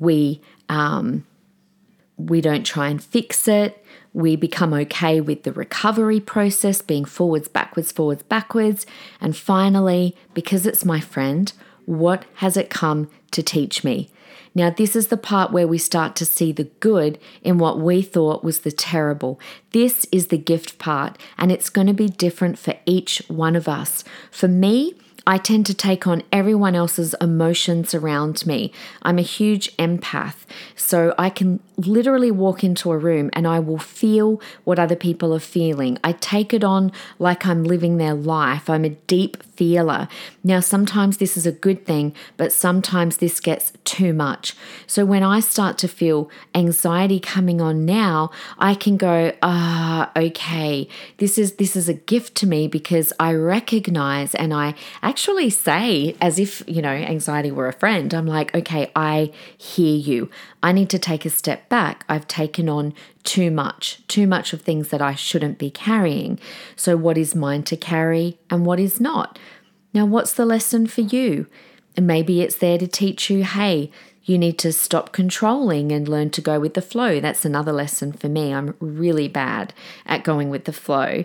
We 0.00 0.40
um, 0.68 1.24
we 2.16 2.40
don't 2.40 2.64
try 2.64 2.88
and 2.88 3.02
fix 3.02 3.46
it. 3.46 3.84
We 4.12 4.36
become 4.36 4.72
okay 4.74 5.20
with 5.20 5.42
the 5.42 5.52
recovery 5.52 6.20
process, 6.20 6.82
being 6.82 7.04
forwards, 7.04 7.48
backwards, 7.48 7.92
forwards, 7.92 8.22
backwards. 8.24 8.86
And 9.20 9.36
finally, 9.36 10.16
because 10.32 10.66
it's 10.66 10.84
my 10.84 11.00
friend, 11.00 11.52
what 11.86 12.24
has 12.36 12.56
it 12.56 12.70
come 12.70 13.10
to 13.32 13.42
teach 13.42 13.84
me? 13.84 14.10
Now, 14.54 14.70
this 14.70 14.94
is 14.94 15.08
the 15.08 15.16
part 15.16 15.50
where 15.50 15.66
we 15.66 15.78
start 15.78 16.14
to 16.16 16.24
see 16.24 16.52
the 16.52 16.70
good 16.78 17.18
in 17.42 17.58
what 17.58 17.80
we 17.80 18.02
thought 18.02 18.44
was 18.44 18.60
the 18.60 18.70
terrible. 18.70 19.40
This 19.72 20.06
is 20.12 20.28
the 20.28 20.38
gift 20.38 20.78
part, 20.78 21.18
and 21.36 21.50
it's 21.50 21.68
going 21.68 21.88
to 21.88 21.94
be 21.94 22.08
different 22.08 22.56
for 22.58 22.74
each 22.86 23.20
one 23.26 23.56
of 23.56 23.68
us. 23.68 24.04
For 24.30 24.46
me, 24.46 24.94
I 25.26 25.38
tend 25.38 25.64
to 25.66 25.74
take 25.74 26.06
on 26.06 26.22
everyone 26.30 26.74
else's 26.74 27.14
emotions 27.20 27.94
around 27.94 28.44
me. 28.46 28.72
I'm 29.02 29.18
a 29.18 29.22
huge 29.22 29.74
empath, 29.78 30.44
so 30.76 31.14
I 31.18 31.30
can 31.30 31.60
literally 31.76 32.30
walk 32.30 32.62
into 32.62 32.92
a 32.92 32.98
room 32.98 33.30
and 33.32 33.46
I 33.46 33.58
will 33.58 33.78
feel 33.78 34.40
what 34.64 34.78
other 34.78 34.96
people 34.96 35.34
are 35.34 35.40
feeling. 35.40 35.98
I 36.04 36.12
take 36.12 36.54
it 36.54 36.64
on 36.64 36.92
like 37.18 37.46
I'm 37.46 37.64
living 37.64 37.96
their 37.96 38.14
life. 38.14 38.70
I'm 38.70 38.84
a 38.84 38.90
deep 38.90 39.42
feeler. 39.54 40.08
Now, 40.42 40.60
sometimes 40.60 41.18
this 41.18 41.36
is 41.36 41.46
a 41.46 41.52
good 41.52 41.86
thing, 41.86 42.14
but 42.36 42.52
sometimes 42.52 43.18
this 43.18 43.40
gets 43.40 43.72
too 43.84 44.12
much. 44.12 44.54
So 44.86 45.04
when 45.04 45.22
I 45.22 45.40
start 45.40 45.78
to 45.78 45.88
feel 45.88 46.30
anxiety 46.54 47.20
coming 47.20 47.60
on 47.60 47.84
now, 47.84 48.30
I 48.58 48.74
can 48.74 48.96
go, 48.96 49.32
ah, 49.42 50.10
okay, 50.16 50.88
this 51.18 51.38
is 51.38 51.54
this 51.54 51.76
is 51.76 51.88
a 51.88 51.94
gift 51.94 52.34
to 52.36 52.46
me 52.46 52.66
because 52.68 53.12
I 53.20 53.32
recognize 53.34 54.34
and 54.34 54.52
I 54.52 54.74
actually 55.02 55.50
say, 55.50 56.16
as 56.20 56.38
if, 56.38 56.62
you 56.66 56.82
know, 56.82 56.90
anxiety 56.90 57.50
were 57.50 57.68
a 57.68 57.72
friend, 57.72 58.12
I'm 58.12 58.26
like, 58.26 58.54
okay, 58.54 58.90
I 58.96 59.32
hear 59.56 59.96
you. 59.96 60.30
I 60.64 60.72
need 60.72 60.88
to 60.90 60.98
take 60.98 61.26
a 61.26 61.30
step 61.30 61.68
back. 61.68 62.06
I've 62.08 62.26
taken 62.26 62.70
on 62.70 62.94
too 63.22 63.50
much, 63.50 64.00
too 64.08 64.26
much 64.26 64.54
of 64.54 64.62
things 64.62 64.88
that 64.88 65.02
I 65.02 65.14
shouldn't 65.14 65.58
be 65.58 65.70
carrying. 65.70 66.40
So, 66.74 66.96
what 66.96 67.18
is 67.18 67.34
mine 67.34 67.64
to 67.64 67.76
carry 67.76 68.38
and 68.48 68.64
what 68.64 68.80
is 68.80 68.98
not? 68.98 69.38
Now, 69.92 70.06
what's 70.06 70.32
the 70.32 70.46
lesson 70.46 70.86
for 70.86 71.02
you? 71.02 71.46
And 71.98 72.06
maybe 72.06 72.40
it's 72.40 72.56
there 72.56 72.78
to 72.78 72.86
teach 72.86 73.28
you, 73.28 73.44
hey, 73.44 73.90
you 74.24 74.38
need 74.38 74.58
to 74.60 74.72
stop 74.72 75.12
controlling 75.12 75.92
and 75.92 76.08
learn 76.08 76.30
to 76.30 76.40
go 76.40 76.58
with 76.58 76.72
the 76.72 76.80
flow. 76.80 77.20
That's 77.20 77.44
another 77.44 77.72
lesson 77.72 78.12
for 78.12 78.30
me. 78.30 78.54
I'm 78.54 78.74
really 78.80 79.28
bad 79.28 79.74
at 80.06 80.24
going 80.24 80.48
with 80.48 80.64
the 80.64 80.72
flow. 80.72 81.24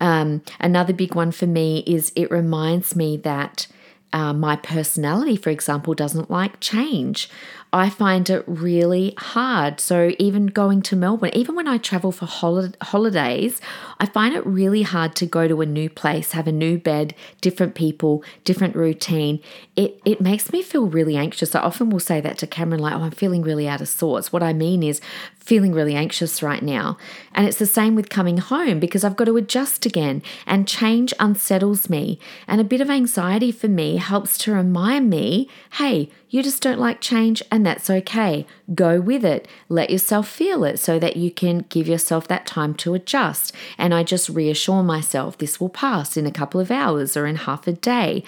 Um, 0.00 0.42
another 0.60 0.92
big 0.92 1.16
one 1.16 1.32
for 1.32 1.46
me 1.46 1.82
is 1.84 2.12
it 2.14 2.30
reminds 2.30 2.94
me 2.94 3.16
that 3.16 3.66
uh, 4.12 4.32
my 4.32 4.56
personality, 4.56 5.36
for 5.36 5.50
example, 5.50 5.94
doesn't 5.94 6.30
like 6.30 6.60
change. 6.60 7.28
I 7.70 7.90
find 7.90 8.30
it 8.30 8.42
really 8.46 9.12
hard. 9.18 9.78
So, 9.80 10.12
even 10.18 10.46
going 10.46 10.80
to 10.82 10.96
Melbourne, 10.96 11.32
even 11.34 11.54
when 11.54 11.68
I 11.68 11.76
travel 11.76 12.12
for 12.12 12.24
hol- 12.24 12.72
holidays, 12.80 13.60
I 14.00 14.06
find 14.06 14.34
it 14.34 14.46
really 14.46 14.82
hard 14.82 15.14
to 15.16 15.26
go 15.26 15.46
to 15.46 15.60
a 15.60 15.66
new 15.66 15.90
place, 15.90 16.32
have 16.32 16.48
a 16.48 16.52
new 16.52 16.78
bed, 16.78 17.14
different 17.42 17.74
people, 17.74 18.24
different 18.44 18.74
routine. 18.74 19.40
It, 19.76 20.00
it 20.06 20.22
makes 20.22 20.50
me 20.50 20.62
feel 20.62 20.86
really 20.86 21.16
anxious. 21.16 21.54
I 21.54 21.60
often 21.60 21.90
will 21.90 22.00
say 22.00 22.22
that 22.22 22.38
to 22.38 22.46
Cameron, 22.46 22.80
like, 22.80 22.94
oh, 22.94 23.02
I'm 23.02 23.10
feeling 23.10 23.42
really 23.42 23.68
out 23.68 23.82
of 23.82 23.88
sorts. 23.88 24.32
What 24.32 24.42
I 24.42 24.54
mean 24.54 24.82
is 24.82 25.02
feeling 25.38 25.72
really 25.72 25.94
anxious 25.94 26.42
right 26.42 26.62
now. 26.62 26.96
And 27.38 27.46
it's 27.46 27.60
the 27.60 27.66
same 27.66 27.94
with 27.94 28.08
coming 28.08 28.38
home 28.38 28.80
because 28.80 29.04
I've 29.04 29.14
got 29.14 29.26
to 29.26 29.36
adjust 29.36 29.86
again, 29.86 30.24
and 30.44 30.66
change 30.66 31.14
unsettles 31.20 31.88
me. 31.88 32.18
And 32.48 32.60
a 32.60 32.64
bit 32.64 32.80
of 32.80 32.90
anxiety 32.90 33.52
for 33.52 33.68
me 33.68 33.98
helps 33.98 34.36
to 34.38 34.52
remind 34.52 35.08
me 35.08 35.48
hey, 35.74 36.10
you 36.30 36.42
just 36.42 36.62
don't 36.62 36.78
like 36.78 37.00
change, 37.00 37.42
and 37.50 37.64
that's 37.64 37.88
okay. 37.88 38.46
Go 38.74 39.00
with 39.00 39.24
it. 39.24 39.48
Let 39.68 39.90
yourself 39.90 40.28
feel 40.28 40.64
it 40.64 40.78
so 40.78 40.98
that 40.98 41.16
you 41.16 41.30
can 41.30 41.64
give 41.68 41.88
yourself 41.88 42.28
that 42.28 42.46
time 42.46 42.74
to 42.76 42.94
adjust. 42.94 43.54
And 43.78 43.94
I 43.94 44.02
just 44.02 44.28
reassure 44.28 44.82
myself 44.82 45.38
this 45.38 45.58
will 45.58 45.70
pass 45.70 46.16
in 46.16 46.26
a 46.26 46.32
couple 46.32 46.60
of 46.60 46.70
hours 46.70 47.16
or 47.16 47.26
in 47.26 47.36
half 47.36 47.66
a 47.66 47.72
day. 47.72 48.22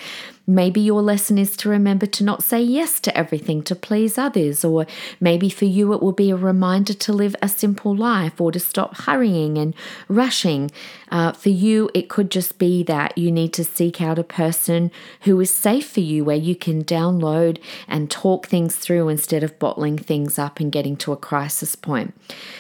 Maybe 0.46 0.80
your 0.80 1.00
lesson 1.00 1.38
is 1.38 1.56
to 1.58 1.68
remember 1.68 2.06
to 2.06 2.24
not 2.24 2.42
say 2.42 2.60
yes 2.60 2.98
to 3.00 3.16
everything 3.16 3.62
to 3.64 3.76
please 3.76 4.18
others, 4.18 4.64
or 4.64 4.84
maybe 5.20 5.48
for 5.48 5.66
you 5.66 5.92
it 5.92 6.02
will 6.02 6.10
be 6.10 6.30
a 6.30 6.36
reminder 6.36 6.92
to 6.92 7.12
live 7.12 7.36
a 7.40 7.48
simple 7.48 7.94
life 7.94 8.40
or 8.40 8.50
to 8.50 8.58
stop 8.58 8.96
hurrying 8.96 9.58
and 9.58 9.74
rushing. 10.08 10.70
Uh, 11.12 11.30
for 11.32 11.50
you, 11.50 11.88
it 11.94 12.08
could 12.08 12.30
just 12.30 12.58
be 12.58 12.82
that 12.82 13.16
you 13.16 13.30
need 13.30 13.52
to 13.52 13.64
seek 13.64 14.00
out 14.00 14.18
a 14.18 14.24
person 14.24 14.90
who 15.20 15.38
is 15.38 15.54
safe 15.54 15.88
for 15.88 16.00
you, 16.00 16.24
where 16.24 16.36
you 16.36 16.56
can 16.56 16.82
download 16.82 17.60
and 17.90 18.10
talk 18.10 18.46
things 18.46 18.76
through 18.76 19.08
instead 19.08 19.42
of 19.42 19.58
bottling 19.58 19.98
things 19.98 20.38
up 20.38 20.60
and 20.60 20.72
getting 20.72 20.96
to 20.98 21.12
a 21.12 21.16
crisis 21.16 21.74
point. 21.74 22.14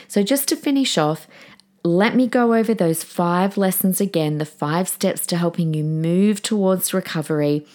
So, 0.08 0.22
just 0.22 0.48
to 0.48 0.56
finish 0.56 0.98
off, 0.98 1.26
let 1.82 2.14
me 2.14 2.26
go 2.26 2.54
over 2.54 2.74
those 2.74 3.02
five 3.02 3.56
lessons 3.56 4.00
again 4.02 4.36
the 4.36 4.44
five 4.44 4.86
steps 4.86 5.26
to 5.26 5.36
helping 5.38 5.72
you 5.72 5.82
move 5.82 6.42
towards 6.42 6.92
recovery 6.92 7.66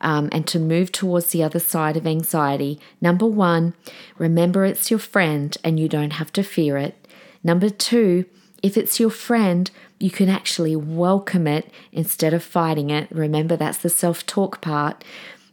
um, 0.00 0.30
and 0.32 0.46
to 0.46 0.58
move 0.58 0.90
towards 0.90 1.26
the 1.26 1.42
other 1.42 1.58
side 1.58 1.96
of 1.96 2.06
anxiety. 2.06 2.80
Number 3.02 3.26
one, 3.26 3.74
remember 4.16 4.64
it's 4.64 4.90
your 4.90 4.98
friend 5.00 5.54
and 5.62 5.78
you 5.78 5.88
don't 5.88 6.14
have 6.14 6.32
to 6.32 6.42
fear 6.42 6.78
it. 6.78 7.06
Number 7.44 7.68
two, 7.68 8.24
if 8.62 8.76
it's 8.76 8.98
your 8.98 9.10
friend, 9.10 9.70
you 9.98 10.10
can 10.10 10.30
actually 10.30 10.76
welcome 10.76 11.46
it 11.46 11.70
instead 11.92 12.32
of 12.32 12.42
fighting 12.42 12.88
it. 12.88 13.08
Remember, 13.10 13.56
that's 13.56 13.78
the 13.78 13.90
self 13.90 14.26
talk 14.26 14.62
part. 14.62 15.04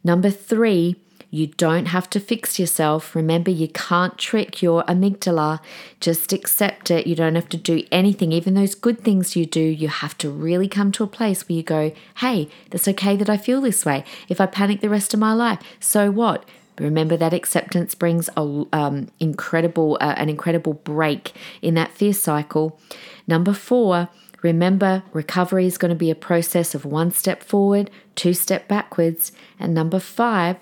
Number 0.04 0.30
three, 0.30 0.96
you 1.30 1.48
don't 1.48 1.88
have 1.88 2.10
to 2.12 2.20
fix 2.20 2.58
yourself. 2.58 3.16
Remember, 3.16 3.52
you 3.52 3.68
can't 3.68 4.18
trick 4.18 4.62
your 4.62 4.84
amygdala. 4.84 5.60
Just 6.00 6.32
accept 6.32 6.90
it. 6.90 7.06
You 7.06 7.16
don't 7.16 7.36
have 7.36 7.50
to 7.50 7.58
do 7.58 7.84
anything. 7.92 8.32
Even 8.32 8.54
those 8.54 8.76
good 8.76 9.02
things 9.02 9.36
you 9.36 9.46
do, 9.46 9.62
you 9.62 9.90
have 9.90 10.18
to 10.20 10.30
really 10.30 10.68
come 10.68 10.92
to 10.94 11.04
a 11.04 11.08
place 11.08 11.48
where 11.48 11.58
you 11.58 11.64
go, 11.64 11.92
hey, 12.18 12.48
that's 12.70 12.88
okay 12.88 13.16
that 13.18 13.30
I 13.30 13.38
feel 13.38 13.60
this 13.60 13.86
way. 13.86 14.06
If 14.30 14.40
I 14.40 14.46
panic 14.46 14.80
the 14.80 14.90
rest 14.90 15.14
of 15.14 15.20
my 15.20 15.34
life, 15.34 15.60
so 15.80 16.12
what? 16.12 16.46
Remember 16.80 17.18
that 17.18 17.34
acceptance 17.34 17.96
brings 17.96 18.30
a 18.38 18.66
um, 18.72 19.08
incredible 19.20 19.98
uh, 20.00 20.14
an 20.18 20.30
incredible 20.30 20.74
break 20.74 21.34
in 21.62 21.74
that 21.74 21.92
fear 21.92 22.14
cycle. 22.14 22.80
Number 23.26 23.54
four, 23.54 24.10
remember 24.44 25.04
recovery 25.12 25.66
is 25.66 25.80
going 25.80 25.90
to 25.90 25.96
be 25.96 26.12
a 26.12 26.16
process 26.16 26.76
of 26.76 26.86
one 26.86 27.12
step 27.12 27.42
forward, 27.42 27.90
two 28.16 28.34
step 28.34 28.68
backwards, 28.68 29.32
and 29.60 29.74
number 29.74 30.00
five, 30.00 30.58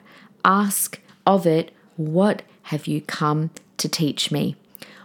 ask 0.45 1.01
of 1.25 1.45
it, 1.45 1.71
What 1.97 2.43
have 2.63 2.87
you 2.87 3.01
come 3.01 3.49
to 3.77 3.89
teach 3.89 4.31
me? 4.31 4.55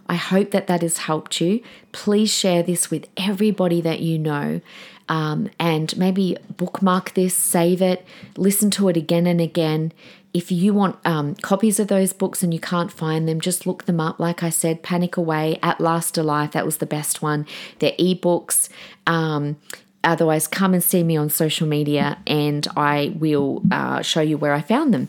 I 0.07 0.15
hope 0.15 0.51
that 0.51 0.67
that 0.67 0.83
has 0.83 0.99
helped 0.99 1.41
you. 1.41 1.63
Please 1.93 2.33
share 2.33 2.63
this 2.63 2.91
with 2.91 3.09
everybody 3.17 3.81
that 3.81 4.01
you 4.01 4.19
know. 4.19 4.61
Um, 5.09 5.51
and 5.59 5.97
maybe 5.97 6.37
bookmark 6.57 7.15
this, 7.15 7.35
save 7.35 7.83
it, 7.83 8.05
listen 8.37 8.71
to 8.73 8.89
it 8.89 8.97
again 8.97 9.27
and 9.27 9.41
again. 9.41 9.93
If 10.33 10.53
you 10.53 10.75
want 10.75 10.97
um, 11.05 11.35
copies 11.37 11.81
of 11.81 11.89
those 11.89 12.13
books 12.13 12.43
and 12.43 12.55
you 12.55 12.61
can't 12.61 12.93
find 12.93 13.29
them, 13.29 13.41
just 13.41 13.67
look 13.67 13.87
them 13.87 14.01
up. 14.01 14.21
Like 14.21 14.43
I 14.43 14.51
said, 14.51 14.83
Panic 14.83 15.17
Away, 15.17 15.59
At 15.63 15.81
Last 15.81 16.17
a 16.19 16.23
Life, 16.23 16.53
that 16.53 16.67
was 16.67 16.79
the 16.79 16.87
best 16.87 17.23
one. 17.23 17.47
They're 17.81 17.93
ebooks. 17.93 18.69
Um, 19.07 19.57
Otherwise, 20.03 20.47
come 20.47 20.75
and 20.75 20.83
see 20.83 21.03
me 21.03 21.17
on 21.17 21.29
social 21.29 21.67
media 21.67 22.19
and 22.27 22.67
I 22.77 23.15
will 23.19 23.63
uh, 23.71 24.03
show 24.03 24.21
you 24.21 24.39
where 24.39 24.55
I 24.55 24.63
found 24.63 24.95
them. 24.95 25.09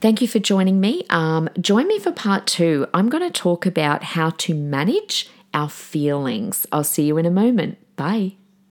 Thank 0.00 0.22
you 0.22 0.28
for 0.28 0.38
joining 0.38 0.80
me. 0.80 1.04
Um, 1.10 1.48
join 1.60 1.88
me 1.88 1.98
for 1.98 2.12
part 2.12 2.46
two. 2.46 2.86
I'm 2.94 3.08
going 3.08 3.24
to 3.24 3.36
talk 3.36 3.66
about 3.66 4.04
how 4.04 4.30
to 4.30 4.54
manage 4.54 5.28
our 5.52 5.68
feelings. 5.68 6.66
I'll 6.70 6.84
see 6.84 7.04
you 7.04 7.18
in 7.18 7.26
a 7.26 7.30
moment. 7.30 7.78
Bye. 7.96 8.36